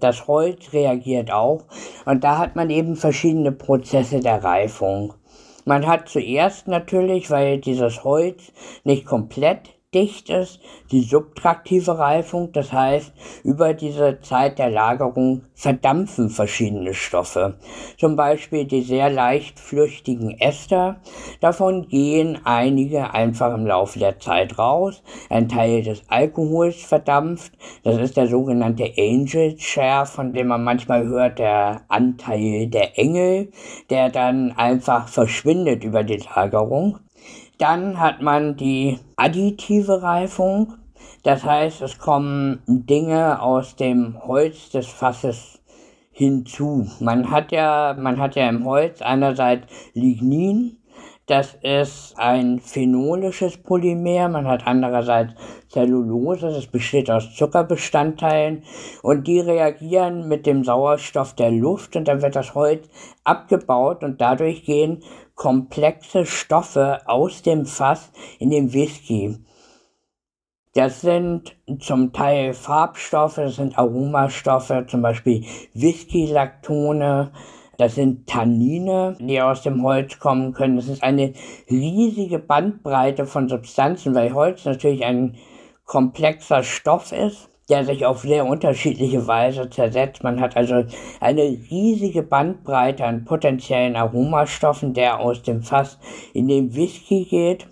Das 0.00 0.26
Holz 0.26 0.72
reagiert 0.72 1.30
auch 1.30 1.64
und 2.04 2.24
da 2.24 2.38
hat 2.38 2.56
man 2.56 2.70
eben 2.70 2.96
verschiedene 2.96 3.52
Prozesse 3.52 4.20
der 4.20 4.42
Reifung. 4.42 5.14
Man 5.64 5.86
hat 5.86 6.08
zuerst 6.08 6.68
natürlich, 6.68 7.30
weil 7.30 7.58
dieses 7.58 8.04
Holz 8.04 8.52
nicht 8.84 9.04
komplett 9.04 9.75
dicht 9.96 10.28
ist, 10.28 10.60
die 10.90 11.00
subtraktive 11.00 11.98
Reifung, 11.98 12.52
das 12.52 12.70
heißt, 12.70 13.12
über 13.44 13.72
diese 13.72 14.20
Zeit 14.20 14.58
der 14.58 14.68
Lagerung 14.68 15.42
verdampfen 15.54 16.28
verschiedene 16.28 16.92
Stoffe. 16.92 17.54
Zum 17.96 18.14
Beispiel 18.14 18.66
die 18.66 18.82
sehr 18.82 19.08
leicht 19.08 19.58
flüchtigen 19.58 20.38
Ester. 20.38 21.00
Davon 21.40 21.88
gehen 21.88 22.38
einige 22.44 23.14
einfach 23.14 23.54
im 23.54 23.66
Laufe 23.66 23.98
der 23.98 24.18
Zeit 24.18 24.58
raus. 24.58 25.02
Ein 25.30 25.48
Teil 25.48 25.82
des 25.82 26.02
Alkohols 26.08 26.82
verdampft. 26.82 27.52
Das 27.82 27.96
ist 27.96 28.18
der 28.18 28.26
sogenannte 28.26 28.92
Angel 28.98 29.58
Share, 29.58 30.04
von 30.04 30.34
dem 30.34 30.48
man 30.48 30.62
manchmal 30.62 31.06
hört, 31.06 31.38
der 31.38 31.82
Anteil 31.88 32.66
der 32.66 32.98
Engel, 32.98 33.50
der 33.88 34.10
dann 34.10 34.52
einfach 34.52 35.08
verschwindet 35.08 35.84
über 35.84 36.04
die 36.04 36.22
Lagerung. 36.34 36.98
Dann 37.58 37.98
hat 37.98 38.20
man 38.20 38.56
die 38.56 38.98
additive 39.16 40.02
Reifung. 40.02 40.74
Das 41.22 41.44
heißt, 41.44 41.82
es 41.82 41.98
kommen 41.98 42.62
Dinge 42.66 43.40
aus 43.40 43.76
dem 43.76 44.18
Holz 44.26 44.70
des 44.70 44.86
Fasses 44.86 45.60
hinzu. 46.12 46.86
Man 47.00 47.30
hat 47.30 47.52
ja, 47.52 47.94
man 47.98 48.18
hat 48.18 48.36
ja 48.36 48.48
im 48.48 48.64
Holz 48.64 49.02
einerseits 49.02 49.66
Lignin, 49.94 50.78
das 51.26 51.58
ist 51.60 52.14
ein 52.18 52.60
phenolisches 52.60 53.56
Polymer. 53.56 54.28
Man 54.28 54.46
hat 54.46 54.64
andererseits 54.64 55.34
Zellulose, 55.68 56.50
das 56.50 56.68
besteht 56.68 57.10
aus 57.10 57.34
Zuckerbestandteilen 57.34 58.62
und 59.02 59.26
die 59.26 59.40
reagieren 59.40 60.28
mit 60.28 60.46
dem 60.46 60.62
Sauerstoff 60.62 61.34
der 61.34 61.50
Luft 61.50 61.96
und 61.96 62.06
dann 62.06 62.22
wird 62.22 62.36
das 62.36 62.54
Holz 62.54 62.88
abgebaut 63.24 64.04
und 64.04 64.20
dadurch 64.20 64.64
gehen 64.64 65.02
komplexe 65.36 66.26
Stoffe 66.26 67.02
aus 67.06 67.42
dem 67.42 67.66
Fass 67.66 68.10
in 68.40 68.50
den 68.50 68.72
Whisky. 68.72 69.38
Das 70.74 71.02
sind 71.02 71.56
zum 71.78 72.12
Teil 72.12 72.52
Farbstoffe, 72.52 73.36
das 73.36 73.56
sind 73.56 73.78
Aromastoffe, 73.78 74.86
zum 74.88 75.02
Beispiel 75.02 75.44
Whisky-Laktone, 75.74 77.32
das 77.78 77.94
sind 77.94 78.26
Tannine, 78.26 79.16
die 79.20 79.40
aus 79.40 79.62
dem 79.62 79.82
Holz 79.82 80.18
kommen 80.18 80.52
können. 80.52 80.76
Das 80.76 80.88
ist 80.88 81.02
eine 81.02 81.34
riesige 81.70 82.38
Bandbreite 82.38 83.26
von 83.26 83.48
Substanzen, 83.48 84.14
weil 84.14 84.34
Holz 84.34 84.64
natürlich 84.64 85.04
ein 85.04 85.36
komplexer 85.84 86.62
Stoff 86.62 87.12
ist 87.12 87.48
der 87.68 87.84
sich 87.84 88.06
auf 88.06 88.20
sehr 88.20 88.46
unterschiedliche 88.46 89.26
Weise 89.26 89.68
zersetzt. 89.70 90.22
Man 90.22 90.40
hat 90.40 90.56
also 90.56 90.84
eine 91.20 91.42
riesige 91.42 92.22
Bandbreite 92.22 93.04
an 93.04 93.24
potenziellen 93.24 93.96
Aromastoffen, 93.96 94.94
der 94.94 95.20
aus 95.20 95.42
dem 95.42 95.62
Fass 95.62 95.98
in 96.32 96.48
den 96.48 96.74
Whisky 96.74 97.24
geht. 97.24 97.66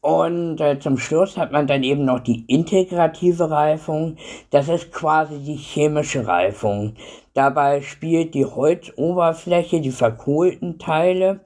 Und 0.00 0.60
äh, 0.60 0.78
zum 0.78 0.96
Schluss 0.96 1.36
hat 1.36 1.50
man 1.50 1.66
dann 1.66 1.82
eben 1.82 2.04
noch 2.04 2.20
die 2.20 2.44
integrative 2.46 3.50
Reifung. 3.50 4.16
Das 4.50 4.68
ist 4.68 4.92
quasi 4.92 5.38
die 5.38 5.56
chemische 5.56 6.26
Reifung. 6.26 6.94
Dabei 7.34 7.80
spielt 7.80 8.34
die 8.34 8.44
Holzoberfläche, 8.44 9.80
die 9.80 9.90
verkohlten 9.90 10.78
Teile, 10.78 11.40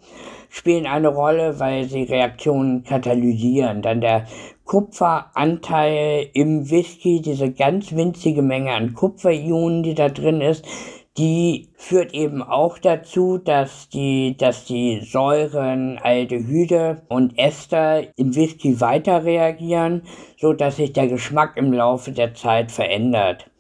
spielen 0.53 0.87
eine 0.87 1.09
Rolle, 1.09 1.59
weil 1.61 1.85
sie 1.85 2.03
Reaktionen 2.03 2.85
katalysieren. 2.85 3.81
Dann 3.81 4.03
der 4.03 4.27
Kupferanteil 4.65 6.29
im 6.35 6.71
Whisky, 6.71 7.23
diese 7.23 7.51
ganz 7.51 7.97
winzige 7.97 8.43
Menge 8.43 8.73
an 8.73 8.93
Kupferionen, 8.93 9.83
die 9.83 9.95
da 9.95 10.11
drin 10.11 10.43
ist, 10.43 10.67
die 11.17 11.71
führt 11.75 12.13
eben 12.13 12.43
auch 12.43 12.79
dazu, 12.79 13.39
dass 13.39 13.89
die, 13.89 14.37
dass 14.37 14.67
die 14.67 15.01
Säuren, 15.01 15.99
Aldehyde 15.99 17.03
und 17.09 17.39
Ester 17.39 18.03
im 18.17 18.37
Whisky 18.37 18.79
weiter 18.79 19.25
reagieren, 19.25 20.03
so 20.39 20.53
dass 20.53 20.77
sich 20.77 20.93
der 20.93 21.09
Geschmack 21.09 21.57
im 21.57 21.73
Laufe 21.73 22.13
der 22.13 22.35
Zeit 22.35 22.71
verändert. 22.71 23.51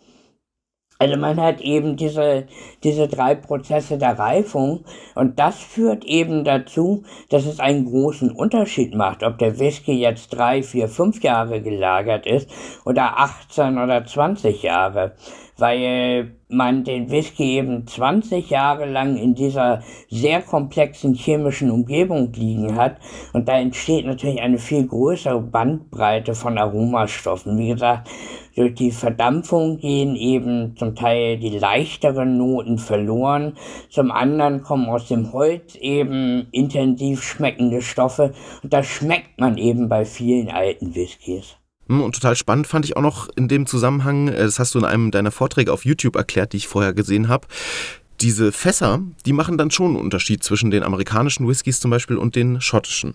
Also 1.02 1.16
man 1.16 1.40
hat 1.40 1.60
eben 1.60 1.96
diese, 1.96 2.46
diese 2.84 3.08
drei 3.08 3.34
Prozesse 3.34 3.98
der 3.98 4.20
Reifung 4.20 4.84
und 5.16 5.40
das 5.40 5.58
führt 5.58 6.04
eben 6.04 6.44
dazu, 6.44 7.02
dass 7.28 7.44
es 7.44 7.58
einen 7.58 7.86
großen 7.86 8.30
Unterschied 8.30 8.94
macht, 8.94 9.24
ob 9.24 9.36
der 9.38 9.58
Whisky 9.58 9.94
jetzt 9.94 10.28
drei, 10.28 10.62
vier, 10.62 10.86
fünf 10.86 11.20
Jahre 11.24 11.60
gelagert 11.60 12.24
ist 12.24 12.48
oder 12.84 13.18
18 13.18 13.78
oder 13.78 14.06
20 14.06 14.62
Jahre, 14.62 15.16
weil 15.62 16.32
man 16.48 16.82
den 16.82 17.08
Whisky 17.08 17.56
eben 17.56 17.86
20 17.86 18.50
Jahre 18.50 18.84
lang 18.84 19.16
in 19.16 19.36
dieser 19.36 19.80
sehr 20.10 20.42
komplexen 20.42 21.14
chemischen 21.14 21.70
Umgebung 21.70 22.32
liegen 22.32 22.74
hat 22.74 22.96
und 23.32 23.46
da 23.46 23.60
entsteht 23.60 24.04
natürlich 24.04 24.42
eine 24.42 24.58
viel 24.58 24.84
größere 24.84 25.40
Bandbreite 25.40 26.34
von 26.34 26.58
Aromastoffen. 26.58 27.56
Wie 27.58 27.68
gesagt, 27.68 28.10
durch 28.56 28.74
die 28.74 28.90
Verdampfung 28.90 29.78
gehen 29.78 30.16
eben 30.16 30.74
zum 30.76 30.96
Teil 30.96 31.38
die 31.38 31.56
leichteren 31.56 32.36
Noten 32.36 32.78
verloren. 32.78 33.56
Zum 33.88 34.10
anderen 34.10 34.62
kommen 34.62 34.88
aus 34.88 35.06
dem 35.06 35.32
Holz 35.32 35.76
eben 35.76 36.48
intensiv 36.50 37.22
schmeckende 37.22 37.82
Stoffe. 37.82 38.34
Und 38.64 38.72
das 38.72 38.86
schmeckt 38.86 39.38
man 39.38 39.58
eben 39.58 39.88
bei 39.88 40.04
vielen 40.04 40.50
alten 40.50 40.96
Whiskys. 40.96 41.56
Hm, 41.92 42.00
und 42.00 42.14
total 42.14 42.36
spannend 42.36 42.66
fand 42.66 42.86
ich 42.86 42.96
auch 42.96 43.02
noch 43.02 43.28
in 43.36 43.48
dem 43.48 43.66
Zusammenhang, 43.66 44.28
äh, 44.28 44.38
das 44.38 44.58
hast 44.58 44.74
du 44.74 44.78
in 44.78 44.86
einem 44.86 45.10
deiner 45.10 45.30
Vorträge 45.30 45.70
auf 45.70 45.84
YouTube 45.84 46.16
erklärt, 46.16 46.54
die 46.54 46.56
ich 46.56 46.66
vorher 46.66 46.94
gesehen 46.94 47.28
habe. 47.28 47.46
Diese 48.22 48.50
Fässer, 48.50 49.00
die 49.26 49.34
machen 49.34 49.58
dann 49.58 49.70
schon 49.70 49.88
einen 49.88 49.96
Unterschied 49.96 50.42
zwischen 50.42 50.70
den 50.70 50.84
amerikanischen 50.84 51.46
Whiskys 51.46 51.80
zum 51.80 51.90
Beispiel 51.90 52.16
und 52.16 52.34
den 52.34 52.62
schottischen. 52.62 53.14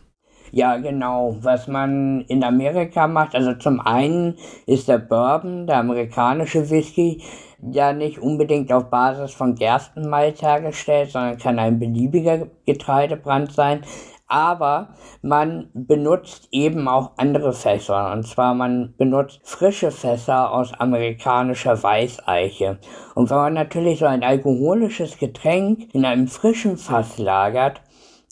Ja, 0.51 0.77
genau. 0.77 1.37
Was 1.41 1.67
man 1.67 2.21
in 2.27 2.43
Amerika 2.43 3.07
macht, 3.07 3.33
also 3.33 3.53
zum 3.55 3.79
einen 3.79 4.35
ist 4.67 4.87
der 4.87 4.99
Bourbon, 4.99 5.65
der 5.65 5.79
amerikanische 5.79 6.69
Whisky, 6.69 7.23
ja 7.59 7.93
nicht 7.93 8.19
unbedingt 8.19 8.71
auf 8.71 8.91
Basis 8.91 9.33
von 9.33 9.55
Gerstenmalz 9.55 10.41
hergestellt, 10.43 11.11
sondern 11.11 11.39
kann 11.39 11.57
ein 11.57 11.79
beliebiger 11.79 12.47
Getreidebrand 12.67 13.51
sein. 13.51 13.81
Aber 14.27 14.89
man 15.21 15.69
benutzt 15.73 16.49
eben 16.51 16.87
auch 16.87 17.11
andere 17.17 17.53
Fässer. 17.53 18.11
Und 18.11 18.27
zwar 18.27 18.53
man 18.53 18.93
benutzt 18.97 19.39
frische 19.43 19.91
Fässer 19.91 20.51
aus 20.51 20.73
amerikanischer 20.73 21.81
Weißeiche. 21.81 22.79
Und 23.15 23.29
wenn 23.29 23.37
man 23.37 23.53
natürlich 23.53 23.99
so 23.99 24.05
ein 24.05 24.23
alkoholisches 24.23 25.17
Getränk 25.17 25.93
in 25.93 26.05
einem 26.05 26.27
frischen 26.27 26.77
Fass 26.77 27.17
lagert, 27.17 27.81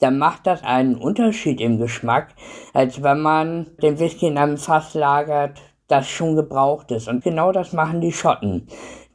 dann 0.00 0.18
macht 0.18 0.46
das 0.46 0.62
einen 0.62 0.96
Unterschied 0.96 1.60
im 1.60 1.78
Geschmack, 1.78 2.34
als 2.74 3.02
wenn 3.02 3.20
man 3.20 3.66
den 3.82 3.98
Whisky 3.98 4.26
in 4.26 4.38
einem 4.38 4.58
Fass 4.58 4.94
lagert, 4.94 5.62
das 5.88 6.08
schon 6.08 6.36
gebraucht 6.36 6.90
ist. 6.90 7.08
Und 7.08 7.22
genau 7.22 7.52
das 7.52 7.72
machen 7.72 8.00
die 8.00 8.12
Schotten. 8.12 8.66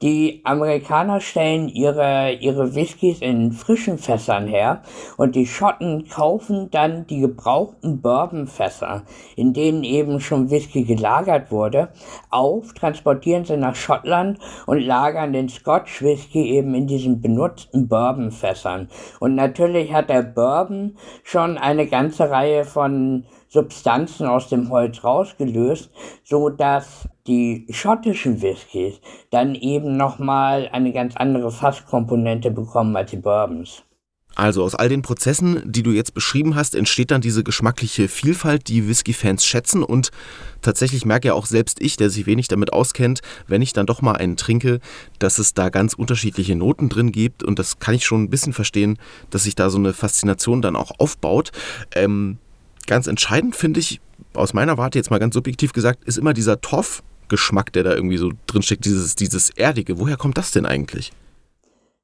Die 0.02 0.42
Amerikaner 0.46 1.20
stellen 1.20 1.70
ihre, 1.70 2.32
ihre 2.34 2.74
Whiskys 2.74 3.22
in 3.22 3.52
frischen 3.52 4.00
Fässern 4.00 4.48
her 4.48 4.82
und 5.16 5.36
die 5.36 5.46
Schotten 5.46 6.08
kaufen 6.10 6.72
dann 6.72 7.06
die 7.06 7.20
gebrauchten 7.20 8.02
Bourbonfässer, 8.02 9.04
in 9.36 9.54
denen 9.54 9.84
eben 9.84 10.20
schon 10.20 10.50
Whisky 10.50 10.86
gelagert 10.86 11.52
wurde, 11.52 11.90
auf, 12.32 12.74
transportieren 12.74 13.46
sie 13.46 13.58
nach 13.58 13.76
Schottland 13.76 14.40
und 14.66 14.80
lagern 14.80 15.34
den 15.34 15.50
Scotch 15.50 16.02
Whisky 16.02 16.50
eben 16.50 16.74
in 16.74 16.88
diesen 16.88 17.22
benutzten 17.22 17.88
Bourbonfässern. 17.88 18.90
Und 19.20 19.36
natürlich 19.36 19.94
hat 19.94 20.10
der 20.10 20.24
Bourbon 20.24 20.98
schon 21.24 21.60
eine 21.60 21.86
ganze 21.86 22.32
Reihe 22.32 22.66
von 22.66 23.26
Substanzen 23.52 24.28
aus 24.28 24.48
dem 24.48 24.70
Holz 24.70 25.04
rausgelöst, 25.04 25.92
so 26.24 26.48
dass 26.48 27.10
die 27.28 27.68
schottischen 27.70 28.42
Whiskys 28.42 29.02
dann 29.30 29.56
eben 29.56 29.98
nochmal 29.98 30.70
eine 30.72 30.94
ganz 30.94 31.18
andere 31.18 31.52
Fasskomponente 31.52 32.50
bekommen 32.50 32.96
als 32.96 33.12
die 33.12 33.18
Bourbons. 33.18 33.84
Also 34.36 34.64
aus 34.64 34.76
all 34.76 34.88
den 34.88 35.02
Prozessen, 35.02 35.62
die 35.66 35.84
du 35.84 35.92
jetzt 35.92 36.14
beschrieben 36.14 36.56
hast, 36.56 36.76
entsteht 36.76 37.12
dann 37.12 37.20
diese 37.20 37.44
geschmackliche 37.44 38.08
Vielfalt, 38.08 38.70
die 38.70 38.88
Whisky-Fans 38.88 39.46
schätzen. 39.46 39.84
Und 39.84 40.12
tatsächlich 40.62 41.06
merke 41.06 41.28
ja 41.28 41.34
auch 41.34 41.46
selbst 41.46 41.82
ich, 41.82 41.98
der 41.98 42.10
sich 42.10 42.26
wenig 42.28 42.48
damit 42.48 42.72
auskennt, 42.72 43.20
wenn 43.48 43.62
ich 43.62 43.74
dann 43.74 43.86
doch 43.86 44.02
mal 44.02 44.16
einen 44.16 44.38
trinke, 44.38 44.80
dass 45.20 45.38
es 45.38 45.54
da 45.54 45.68
ganz 45.68 45.94
unterschiedliche 45.94 46.56
Noten 46.56 46.88
drin 46.88 47.12
gibt. 47.12 47.44
Und 47.44 47.60
das 47.60 47.80
kann 47.80 47.94
ich 47.94 48.06
schon 48.06 48.24
ein 48.24 48.30
bisschen 48.30 48.54
verstehen, 48.54 48.98
dass 49.30 49.44
sich 49.44 49.56
da 49.56 49.70
so 49.70 49.78
eine 49.78 49.92
Faszination 49.92 50.62
dann 50.62 50.78
auch 50.78 50.92
aufbaut. 50.98 51.52
Ähm, 51.94 52.38
ganz 52.88 53.08
entscheidend 53.08 53.56
finde 53.56 53.80
ich, 53.80 54.02
aus 54.34 54.54
meiner 54.54 54.78
Warte 54.78 54.98
jetzt 54.98 55.12
mal 55.12 55.20
ganz 55.20 55.34
subjektiv 55.34 55.74
gesagt, 55.74 56.04
ist 56.06 56.18
immer 56.18 56.34
dieser 56.34 56.62
Torf-Geschmack, 56.62 57.74
der 57.74 57.84
da 57.84 57.94
irgendwie 57.94 58.18
so 58.18 58.32
drinsteckt, 58.48 58.86
dieses, 58.86 59.16
dieses 59.16 59.50
Erdige. 59.52 60.00
Woher 60.00 60.18
kommt 60.18 60.38
das 60.38 60.52
denn 60.52 60.66
eigentlich? 60.66 61.12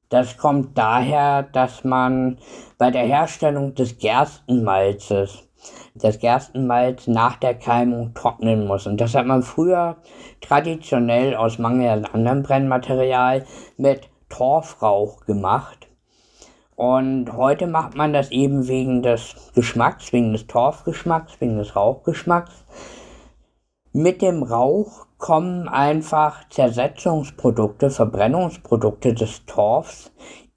Das 0.08 0.38
kommt 0.38 0.76
daher, 0.76 1.42
dass 1.42 1.84
man 1.84 2.38
bei 2.78 2.90
der 2.90 3.04
Herstellung 3.04 3.74
des 3.74 3.98
Gerstenmalzes 3.98 5.48
das 5.94 6.18
Gerstenmalz 6.18 7.06
nach 7.06 7.36
der 7.36 7.54
Keimung 7.54 8.14
trocknen 8.14 8.66
muss. 8.66 8.86
Und 8.86 9.00
das 9.00 9.14
hat 9.14 9.26
man 9.26 9.42
früher 9.42 9.96
traditionell 10.40 11.34
aus 11.34 11.58
Mangel 11.58 11.88
an 11.88 12.04
anderem 12.06 12.42
Brennmaterial 12.42 13.44
mit 13.76 14.08
Torfrauch 14.28 15.26
gemacht. 15.26 15.87
Und 16.78 17.32
heute 17.32 17.66
macht 17.66 17.96
man 17.96 18.12
das 18.12 18.30
eben 18.30 18.68
wegen 18.68 19.02
des 19.02 19.34
Geschmacks, 19.56 20.12
wegen 20.12 20.30
des 20.30 20.46
Torfgeschmacks, 20.46 21.40
wegen 21.40 21.58
des 21.58 21.74
Rauchgeschmacks. 21.74 22.52
Mit 23.92 24.22
dem 24.22 24.44
Rauch 24.44 25.06
kommen 25.16 25.66
einfach 25.66 26.48
Zersetzungsprodukte, 26.50 27.90
Verbrennungsprodukte 27.90 29.12
des 29.12 29.44
Torfs 29.44 30.12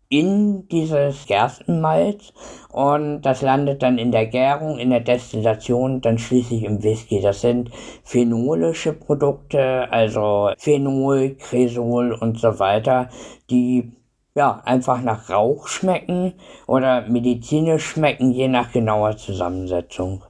in 0.09 0.67
dieses 0.67 1.25
Gerstenmalz 1.25 2.33
und 2.71 3.23
das 3.23 3.41
landet 3.41 3.81
dann 3.81 3.97
in 3.97 4.11
der 4.11 4.27
Gärung, 4.27 4.77
in 4.77 4.91
der 4.91 4.99
Destillation, 4.99 6.01
dann 6.01 6.19
schließlich 6.19 6.65
im 6.65 6.83
Whisky. 6.83 7.19
Das 7.19 7.41
sind 7.41 7.71
phenolische 8.03 8.93
Produkte, 8.93 9.91
also 9.91 10.51
Phenol, 10.59 11.33
Cresol 11.37 12.13
und 12.13 12.37
so 12.37 12.59
weiter, 12.59 13.09
die 13.49 13.93
ja, 14.35 14.61
einfach 14.65 15.01
nach 15.01 15.29
Rauch 15.29 15.67
schmecken 15.67 16.33
oder 16.67 17.07
medizinisch 17.07 17.85
schmecken, 17.85 18.31
je 18.31 18.47
nach 18.47 18.71
genauer 18.71 19.17
Zusammensetzung. 19.17 20.23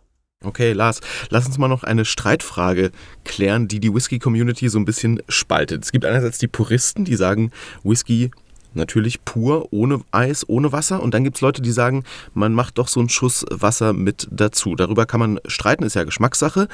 Okay, 0.43 0.73
Lars, 0.73 1.01
lass 1.29 1.45
uns 1.45 1.59
mal 1.59 1.67
noch 1.67 1.83
eine 1.83 2.03
Streitfrage 2.03 2.91
klären, 3.23 3.67
die 3.67 3.79
die 3.79 3.93
Whisky-Community 3.93 4.69
so 4.69 4.79
ein 4.79 4.85
bisschen 4.85 5.21
spaltet. 5.29 5.83
Es 5.83 5.91
gibt 5.91 6.03
einerseits 6.03 6.39
die 6.39 6.47
Puristen, 6.47 7.05
die 7.05 7.15
sagen, 7.15 7.51
Whisky 7.83 8.31
natürlich 8.73 9.23
pur, 9.23 9.67
ohne 9.71 10.01
Eis, 10.11 10.47
ohne 10.49 10.71
Wasser. 10.71 11.03
Und 11.03 11.13
dann 11.13 11.23
gibt 11.23 11.37
es 11.37 11.41
Leute, 11.41 11.61
die 11.61 11.71
sagen, 11.71 12.03
man 12.33 12.53
macht 12.53 12.79
doch 12.79 12.87
so 12.87 12.99
einen 12.99 13.09
Schuss 13.09 13.45
Wasser 13.51 13.93
mit 13.93 14.27
dazu. 14.31 14.75
Darüber 14.75 15.05
kann 15.05 15.19
man 15.19 15.39
streiten, 15.45 15.83
ist 15.83 15.95
ja 15.95 16.03
Geschmackssache. 16.03 16.67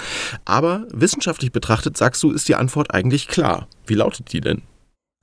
Aber 0.45 0.85
wissenschaftlich 0.93 1.51
betrachtet, 1.51 1.97
sagst 1.97 2.23
du, 2.23 2.31
ist 2.31 2.47
die 2.47 2.55
Antwort 2.55 2.93
eigentlich 2.93 3.27
klar. 3.27 3.67
Wie 3.85 3.95
lautet 3.95 4.31
die 4.31 4.41
denn? 4.41 4.61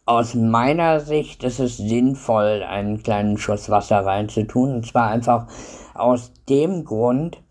Aus 0.07 0.35
meiner 0.35 1.01
Sicht 1.01 1.45
ist 1.45 1.61
es 1.61 1.79
sinnvoll, 1.79 2.63
einen 2.63 3.03
kleinen 3.03 3.39
Schuss 3.39 3.71
Wasser 3.71 4.05
reinzutun. 4.05 4.75
Und 4.75 4.87
zwar 4.87 5.09
einfach 5.09 5.47
aus 5.95 6.31
dem 6.47 6.85
Grund, 6.85 7.43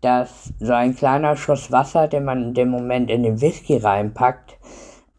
dass 0.00 0.54
so 0.58 0.72
ein 0.72 0.96
kleiner 0.96 1.36
Schuss 1.36 1.70
Wasser, 1.70 2.08
den 2.08 2.24
man 2.24 2.42
in 2.42 2.54
dem 2.54 2.70
Moment 2.70 3.10
in 3.10 3.24
den 3.24 3.42
Whisky 3.42 3.76
reinpackt, 3.76 4.56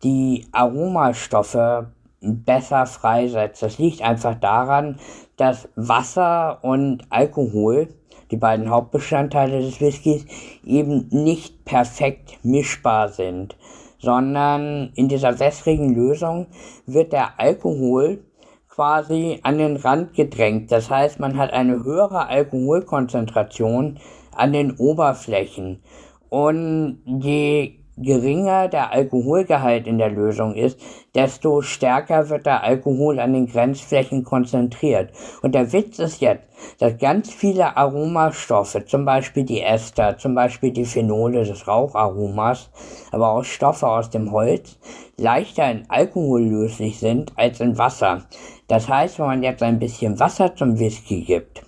die 0.02 0.47
Aromastoffe 0.52 1.91
besser 2.21 2.88
freisetzt. 2.88 3.62
Das 3.62 3.78
liegt 3.78 4.02
einfach 4.02 4.39
daran, 4.39 4.97
dass 5.38 5.69
Wasser 5.75 6.58
und 6.63 7.04
Alkohol, 7.12 7.89
die 8.32 8.38
beiden 8.38 8.71
Hauptbestandteile 8.71 9.62
des 9.62 9.80
Whiskys, 9.80 10.25
eben 10.65 11.08
nicht 11.12 11.65
perfekt 11.65 12.39
mischbar 12.41 13.10
sind 13.10 13.59
sondern 13.99 14.91
in 14.95 15.07
dieser 15.07 15.39
wässrigen 15.39 15.93
Lösung 15.93 16.47
wird 16.85 17.13
der 17.13 17.39
Alkohol 17.39 18.23
quasi 18.69 19.39
an 19.43 19.57
den 19.57 19.75
Rand 19.75 20.13
gedrängt. 20.13 20.71
Das 20.71 20.89
heißt, 20.89 21.19
man 21.19 21.38
hat 21.38 21.51
eine 21.51 21.83
höhere 21.83 22.27
Alkoholkonzentration 22.27 23.99
an 24.35 24.53
den 24.53 24.71
Oberflächen. 24.77 25.81
Und 26.29 26.99
je 27.05 27.78
geringer 28.01 28.67
der 28.67 28.91
Alkoholgehalt 28.91 29.88
in 29.88 29.97
der 29.97 30.09
Lösung 30.09 30.55
ist, 30.55 30.79
desto 31.15 31.62
stärker 31.62 32.29
wird 32.29 32.45
der 32.45 32.63
Alkohol 32.63 33.19
an 33.19 33.33
den 33.33 33.47
Grenzflächen 33.47 34.23
konzentriert. 34.23 35.12
Und 35.41 35.55
der 35.55 35.71
Witz 35.73 35.99
ist 35.99 36.21
jetzt, 36.21 36.43
dass 36.79 36.97
ganz 36.97 37.31
viele 37.31 37.77
Aromastoffe, 37.77 38.85
zum 38.85 39.05
Beispiel 39.05 39.43
die 39.43 39.62
Ester, 39.62 40.17
zum 40.17 40.35
Beispiel 40.35 40.71
die 40.71 40.85
Phenole 40.85 41.43
des 41.43 41.67
Raucharomas, 41.67 42.69
aber 43.12 43.31
auch 43.31 43.43
Stoffe 43.43 43.88
aus 43.88 44.09
dem 44.09 44.31
Holz, 44.31 44.77
leichter 45.17 45.69
in 45.69 45.83
Alkohol 45.89 46.43
löslich 46.43 46.99
sind 46.99 47.33
als 47.35 47.59
in 47.59 47.77
Wasser. 47.77 48.23
Das 48.67 48.88
heißt, 48.88 49.19
wenn 49.19 49.25
man 49.25 49.43
jetzt 49.43 49.63
ein 49.63 49.79
bisschen 49.79 50.19
Wasser 50.19 50.55
zum 50.55 50.79
Whisky 50.79 51.21
gibt, 51.21 51.63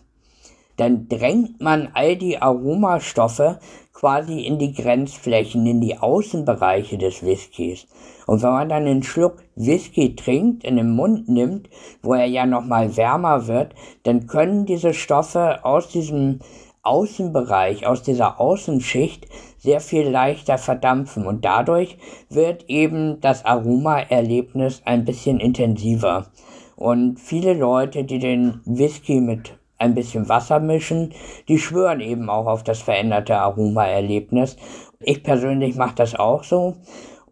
dann 0.78 1.08
drängt 1.08 1.62
man 1.62 1.90
all 1.94 2.16
die 2.16 2.42
Aromastoffe 2.42 3.60
quasi 4.02 4.42
in 4.42 4.58
die 4.58 4.74
Grenzflächen, 4.74 5.64
in 5.68 5.80
die 5.80 6.00
Außenbereiche 6.00 6.98
des 6.98 7.24
Whiskys. 7.24 7.86
Und 8.26 8.42
wenn 8.42 8.50
man 8.50 8.70
dann 8.70 8.88
einen 8.88 9.04
Schluck 9.04 9.44
Whisky 9.56 10.16
trinkt, 10.16 10.64
in 10.64 10.78
den 10.78 10.90
Mund 10.96 11.30
nimmt, 11.30 11.70
wo 12.02 12.16
er 12.16 12.26
ja 12.26 12.48
nochmal 12.48 12.98
wärmer 12.98 13.46
wird, 13.48 13.76
dann 14.02 14.26
können 14.26 14.66
diese 14.66 14.96
Stoffe 14.96 15.64
aus 15.64 15.88
diesem 15.88 16.40
Außenbereich, 16.82 17.86
aus 17.86 18.02
dieser 18.02 18.42
Außenschicht 18.42 19.28
sehr 19.60 19.82
viel 19.82 20.10
leichter 20.10 20.58
verdampfen 20.58 21.28
und 21.28 21.46
dadurch 21.46 22.00
wird 22.28 22.66
eben 22.70 23.22
das 23.22 23.46
Aromaerlebnis 23.46 24.82
ein 24.84 25.06
bisschen 25.06 25.40
intensiver. 25.40 26.32
Und 26.76 27.20
viele 27.20 27.54
Leute, 27.54 28.04
die 28.04 28.18
den 28.18 28.62
Whisky 28.66 29.22
mit 29.22 29.61
ein 29.82 29.96
bisschen 29.96 30.30
Wasser 30.30 30.60
mischen. 30.60 31.14
Die 31.48 31.58
schwören 31.58 32.00
eben 32.00 32.30
auch 32.30 32.46
auf 32.46 32.64
das 32.64 32.82
veränderte 32.82 33.38
Aromaerlebnis. 33.38 34.56
Ich 35.00 35.24
persönlich 35.24 35.76
mache 35.76 35.96
das 35.96 36.16
auch 36.16 36.44
so. 36.44 36.76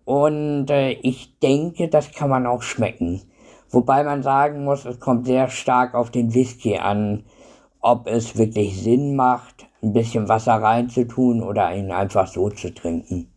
Und 0.03 0.69
äh, 0.71 0.91
ich 0.91 1.37
denke, 1.39 1.87
das 1.87 2.11
kann 2.11 2.29
man 2.29 2.47
auch 2.47 2.63
schmecken. 2.63 3.21
Wobei 3.69 4.03
man 4.03 4.23
sagen 4.23 4.63
muss, 4.63 4.85
es 4.85 4.99
kommt 4.99 5.27
sehr 5.27 5.47
stark 5.49 5.93
auf 5.93 6.09
den 6.09 6.33
Whisky 6.33 6.77
an, 6.77 7.25
ob 7.81 8.07
es 8.07 8.35
wirklich 8.37 8.81
Sinn 8.81 9.15
macht, 9.15 9.67
ein 9.83 9.93
bisschen 9.93 10.27
Wasser 10.27 10.55
reinzutun 10.55 11.43
oder 11.43 11.73
ihn 11.75 11.91
einfach 11.91 12.27
so 12.27 12.49
zu 12.49 12.73
trinken. 12.73 13.31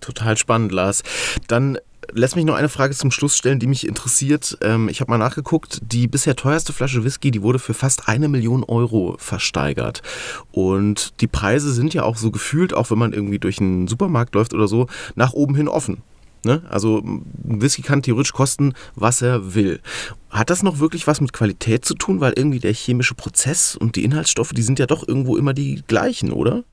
Total 0.00 0.36
spannend, 0.36 0.72
Lars. 0.72 1.02
Dann 1.48 1.78
Lass 2.14 2.36
mich 2.36 2.44
noch 2.44 2.56
eine 2.56 2.68
Frage 2.68 2.94
zum 2.94 3.10
Schluss 3.10 3.36
stellen, 3.36 3.58
die 3.58 3.66
mich 3.66 3.86
interessiert. 3.86 4.58
Ähm, 4.60 4.90
ich 4.90 5.00
habe 5.00 5.10
mal 5.10 5.18
nachgeguckt, 5.18 5.80
die 5.82 6.08
bisher 6.08 6.36
teuerste 6.36 6.74
Flasche 6.74 7.04
Whisky, 7.04 7.30
die 7.30 7.42
wurde 7.42 7.58
für 7.58 7.72
fast 7.72 8.06
eine 8.06 8.28
Million 8.28 8.64
Euro 8.64 9.16
versteigert. 9.18 10.02
Und 10.50 11.20
die 11.22 11.26
Preise 11.26 11.72
sind 11.72 11.94
ja 11.94 12.02
auch 12.02 12.16
so 12.16 12.30
gefühlt, 12.30 12.74
auch 12.74 12.90
wenn 12.90 12.98
man 12.98 13.14
irgendwie 13.14 13.38
durch 13.38 13.60
einen 13.60 13.88
Supermarkt 13.88 14.34
läuft 14.34 14.52
oder 14.52 14.68
so, 14.68 14.88
nach 15.14 15.32
oben 15.32 15.54
hin 15.54 15.68
offen. 15.68 16.02
Ne? 16.44 16.62
Also 16.68 17.02
Whisky 17.44 17.80
kann 17.80 18.02
theoretisch 18.02 18.32
kosten, 18.32 18.74
was 18.94 19.22
er 19.22 19.54
will. 19.54 19.80
Hat 20.28 20.50
das 20.50 20.62
noch 20.62 20.80
wirklich 20.80 21.06
was 21.06 21.20
mit 21.20 21.32
Qualität 21.32 21.84
zu 21.84 21.94
tun? 21.94 22.20
Weil 22.20 22.34
irgendwie 22.36 22.58
der 22.58 22.74
chemische 22.74 23.14
Prozess 23.14 23.74
und 23.74 23.96
die 23.96 24.04
Inhaltsstoffe, 24.04 24.52
die 24.52 24.62
sind 24.62 24.78
ja 24.78 24.86
doch 24.86 25.06
irgendwo 25.06 25.36
immer 25.36 25.54
die 25.54 25.82
gleichen, 25.86 26.32
oder? 26.32 26.64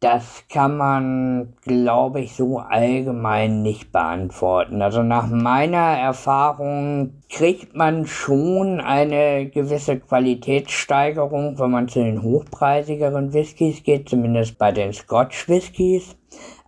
Das 0.00 0.44
kann 0.50 0.76
man, 0.76 1.54
glaube 1.62 2.20
ich, 2.20 2.34
so 2.36 2.58
allgemein 2.58 3.62
nicht 3.62 3.92
beantworten. 3.92 4.82
Also 4.82 5.02
nach 5.02 5.28
meiner 5.28 5.98
Erfahrung 5.98 7.22
kriegt 7.30 7.74
man 7.74 8.04
schon 8.06 8.80
eine 8.80 9.48
gewisse 9.48 9.98
Qualitätssteigerung, 9.98 11.58
wenn 11.58 11.70
man 11.70 11.88
zu 11.88 12.00
den 12.00 12.22
hochpreisigeren 12.22 13.32
Whiskys 13.32 13.82
geht, 13.82 14.10
zumindest 14.10 14.58
bei 14.58 14.70
den 14.70 14.92
Scotch 14.92 15.48
Whiskys. 15.48 16.14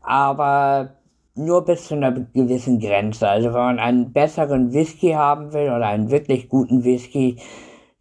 Aber 0.00 0.94
nur 1.34 1.64
bis 1.66 1.86
zu 1.86 1.94
einer 1.94 2.12
gewissen 2.12 2.80
Grenze. 2.80 3.28
Also 3.28 3.48
wenn 3.48 3.60
man 3.60 3.78
einen 3.78 4.12
besseren 4.12 4.72
Whisky 4.72 5.12
haben 5.12 5.52
will 5.52 5.68
oder 5.68 5.86
einen 5.86 6.10
wirklich 6.10 6.48
guten 6.48 6.82
Whisky, 6.82 7.36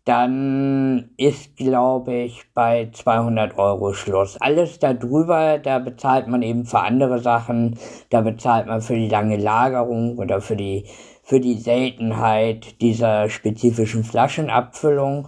dann 0.07 1.09
ist, 1.17 1.57
glaube 1.57 2.13
ich, 2.13 2.45
bei 2.53 2.89
200 2.93 3.57
Euro 3.57 3.91
Schluss. 3.91 4.37
Alles 4.39 4.79
darüber, 4.79 5.57
da 5.57 5.79
bezahlt 5.79 6.27
man 6.29 6.41
eben 6.43 6.65
für 6.65 6.79
andere 6.79 7.19
Sachen. 7.19 7.77
Da 8.09 8.21
bezahlt 8.21 8.67
man 8.67 8.79
für 8.79 8.95
die 8.95 9.09
lange 9.09 9.35
Lagerung 9.35 10.17
oder 10.17 10.39
für 10.39 10.55
die, 10.55 10.85
für 11.23 11.41
die 11.41 11.55
Seltenheit 11.55 12.79
dieser 12.79 13.27
spezifischen 13.27 14.05
Flaschenabfüllung. 14.05 15.27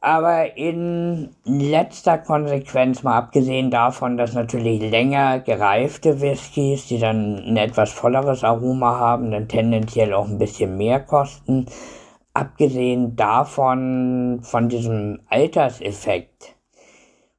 Aber 0.00 0.56
in 0.56 1.30
letzter 1.44 2.18
Konsequenz, 2.18 3.02
mal 3.02 3.18
abgesehen 3.18 3.72
davon, 3.72 4.16
dass 4.16 4.34
natürlich 4.34 4.80
länger 4.80 5.40
gereifte 5.40 6.20
Whiskys, 6.20 6.86
die 6.86 6.98
dann 6.98 7.36
ein 7.36 7.56
etwas 7.56 7.90
volleres 7.90 8.44
Aroma 8.44 8.98
haben, 8.98 9.32
dann 9.32 9.48
tendenziell 9.48 10.14
auch 10.14 10.28
ein 10.28 10.38
bisschen 10.38 10.76
mehr 10.76 11.00
kosten, 11.00 11.66
abgesehen 12.34 13.16
davon, 13.16 14.40
von 14.42 14.68
diesem 14.68 15.20
Alterseffekt, 15.28 16.56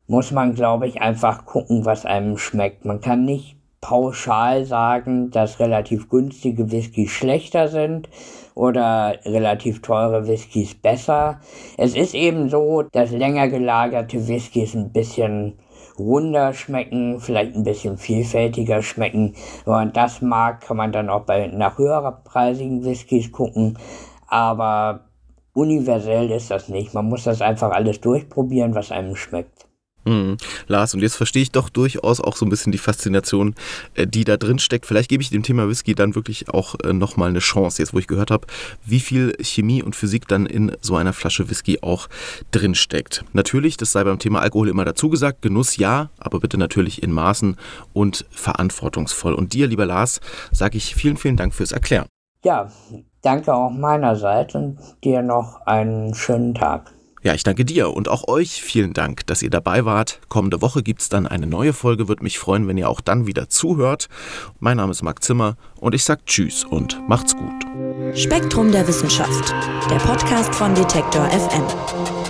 muss 0.08 0.32
man, 0.32 0.54
glaube 0.54 0.88
ich, 0.88 1.02
einfach 1.02 1.46
gucken, 1.46 1.86
was 1.86 2.06
einem 2.06 2.38
schmeckt. 2.38 2.86
Man 2.86 3.02
kann 3.02 3.26
nicht 3.26 3.58
pauschal 3.82 4.64
sagen, 4.64 5.30
dass 5.32 5.60
relativ 5.60 6.10
günstige 6.10 6.72
Whiskys 6.72 7.12
schlechter 7.12 7.68
sind 7.68 8.08
oder 8.56 9.18
relativ 9.26 9.82
teure 9.82 10.28
Whiskys 10.28 10.76
besser. 10.76 11.42
Es 11.78 11.96
ist 11.96 12.14
eben 12.14 12.50
so, 12.50 12.84
dass 12.84 13.12
länger 13.12 13.50
gelagerte 13.50 14.28
Whiskys 14.28 14.74
ein 14.74 14.94
bisschen 14.94 15.60
runder 16.00 16.54
schmecken, 16.54 17.20
vielleicht 17.20 17.56
ein 17.56 17.64
bisschen 17.64 17.98
vielfältiger 17.98 18.82
schmecken. 18.82 19.36
Wenn 19.66 19.74
man 19.74 19.94
das 19.94 20.22
mag, 20.22 20.62
kann 20.62 20.78
man 20.78 20.92
dann 20.92 21.10
auch 21.10 21.22
bei 21.22 21.48
nach 21.48 21.78
höherpreisigen 21.78 22.86
Whiskys 22.86 23.32
gucken. 23.32 23.78
Aber 24.34 25.02
universell 25.54 26.32
ist 26.32 26.50
das 26.50 26.68
nicht. 26.68 26.96
Man 26.96 27.06
muss 27.06 27.26
das 27.26 27.40
einfach 27.40 27.70
alles 27.70 28.02
durchprobieren, 28.02 28.74
was 28.74 28.92
einem 28.92 29.16
schmeckt. 29.16 29.68
Mhm. 30.06 30.38
Lars, 30.66 30.96
und 30.96 31.02
jetzt 31.02 31.18
verstehe 31.18 31.44
ich 31.44 31.52
doch 31.52 31.70
durchaus 31.70 32.20
auch 32.20 32.36
so 32.36 32.44
ein 32.44 32.50
bisschen 32.50 32.72
die 32.72 32.80
Faszination, 32.80 33.54
äh, 33.94 34.08
die 34.08 34.24
da 34.24 34.38
drin 34.38 34.58
steckt. 34.58 34.88
Vielleicht 34.88 35.08
gebe 35.08 35.22
ich 35.22 35.30
dem 35.30 35.44
Thema 35.44 35.70
Whisky 35.70 35.94
dann 35.94 36.16
wirklich 36.16 36.50
auch 36.50 36.74
äh, 36.84 36.94
nochmal 36.94 37.30
eine 37.30 37.40
Chance, 37.40 37.80
jetzt 37.80 37.94
wo 37.94 38.00
ich 38.00 38.08
gehört 38.08 38.32
habe, 38.32 38.48
wie 38.84 39.00
viel 39.00 39.38
Chemie 39.40 39.84
und 39.84 39.96
Physik 39.96 40.28
dann 40.28 40.48
in 40.48 40.76
so 40.82 40.96
einer 40.96 41.14
Flasche 41.14 41.52
Whisky 41.52 41.84
auch 41.84 42.10
drin 42.50 42.74
steckt. 42.74 43.24
Natürlich, 43.34 43.78
das 43.78 43.92
sei 43.92 44.04
beim 44.04 44.18
Thema 44.18 44.42
Alkohol 44.42 44.68
immer 44.68 44.84
dazu 44.84 45.10
gesagt, 45.10 45.44
Genuss 45.44 45.78
ja, 45.78 46.10
aber 46.18 46.40
bitte 46.40 46.58
natürlich 46.58 47.04
in 47.04 47.12
Maßen 47.12 47.56
und 47.94 48.26
verantwortungsvoll. 48.32 49.36
Und 49.36 49.54
dir, 49.54 49.68
lieber 49.68 49.86
Lars, 49.86 50.22
sage 50.52 50.78
ich 50.78 50.96
vielen, 50.96 51.18
vielen 51.18 51.38
Dank 51.38 51.54
fürs 51.54 51.72
Erklären. 51.72 52.08
Ja, 52.44 52.72
danke 53.24 53.54
auch 53.54 53.72
meinerseits 53.72 54.54
und 54.54 54.78
dir 55.04 55.24
noch 55.24 55.66
einen 55.66 56.14
schönen 56.14 56.54
Tag. 56.54 56.92
Ja, 57.24 57.34
ich 57.34 57.44
danke 57.44 57.64
dir 57.64 57.94
und 57.94 58.10
auch 58.10 58.28
euch 58.28 58.62
vielen 58.62 58.92
Dank, 58.94 59.26
dass 59.28 59.42
ihr 59.42 59.50
dabei 59.50 59.86
wart. 59.86 60.20
Kommende 60.28 60.62
Woche 60.62 60.84
gibt 60.84 61.02
es 61.02 61.08
dann 61.08 61.26
eine 61.26 61.48
neue 61.48 61.72
Folge. 61.72 62.10
Würde 62.10 62.22
mich 62.22 62.38
freuen, 62.38 62.68
wenn 62.68 62.78
ihr 62.78 62.90
auch 62.90 63.00
dann 63.00 63.26
wieder 63.26 63.48
zuhört. 63.48 64.10
Mein 64.60 64.76
Name 64.76 64.92
ist 64.92 65.04
Marc 65.04 65.24
Zimmer 65.24 65.56
und 65.80 65.96
ich 65.96 66.04
sage 66.04 66.22
Tschüss 66.26 66.66
und 66.66 67.02
macht's 67.08 67.34
gut. 67.38 68.18
Spektrum 68.18 68.74
der 68.74 68.86
Wissenschaft, 68.90 69.56
der 69.90 70.00
Podcast 70.00 70.54
von 70.54 70.76
Detektor 70.76 71.26
FM. 71.30 72.23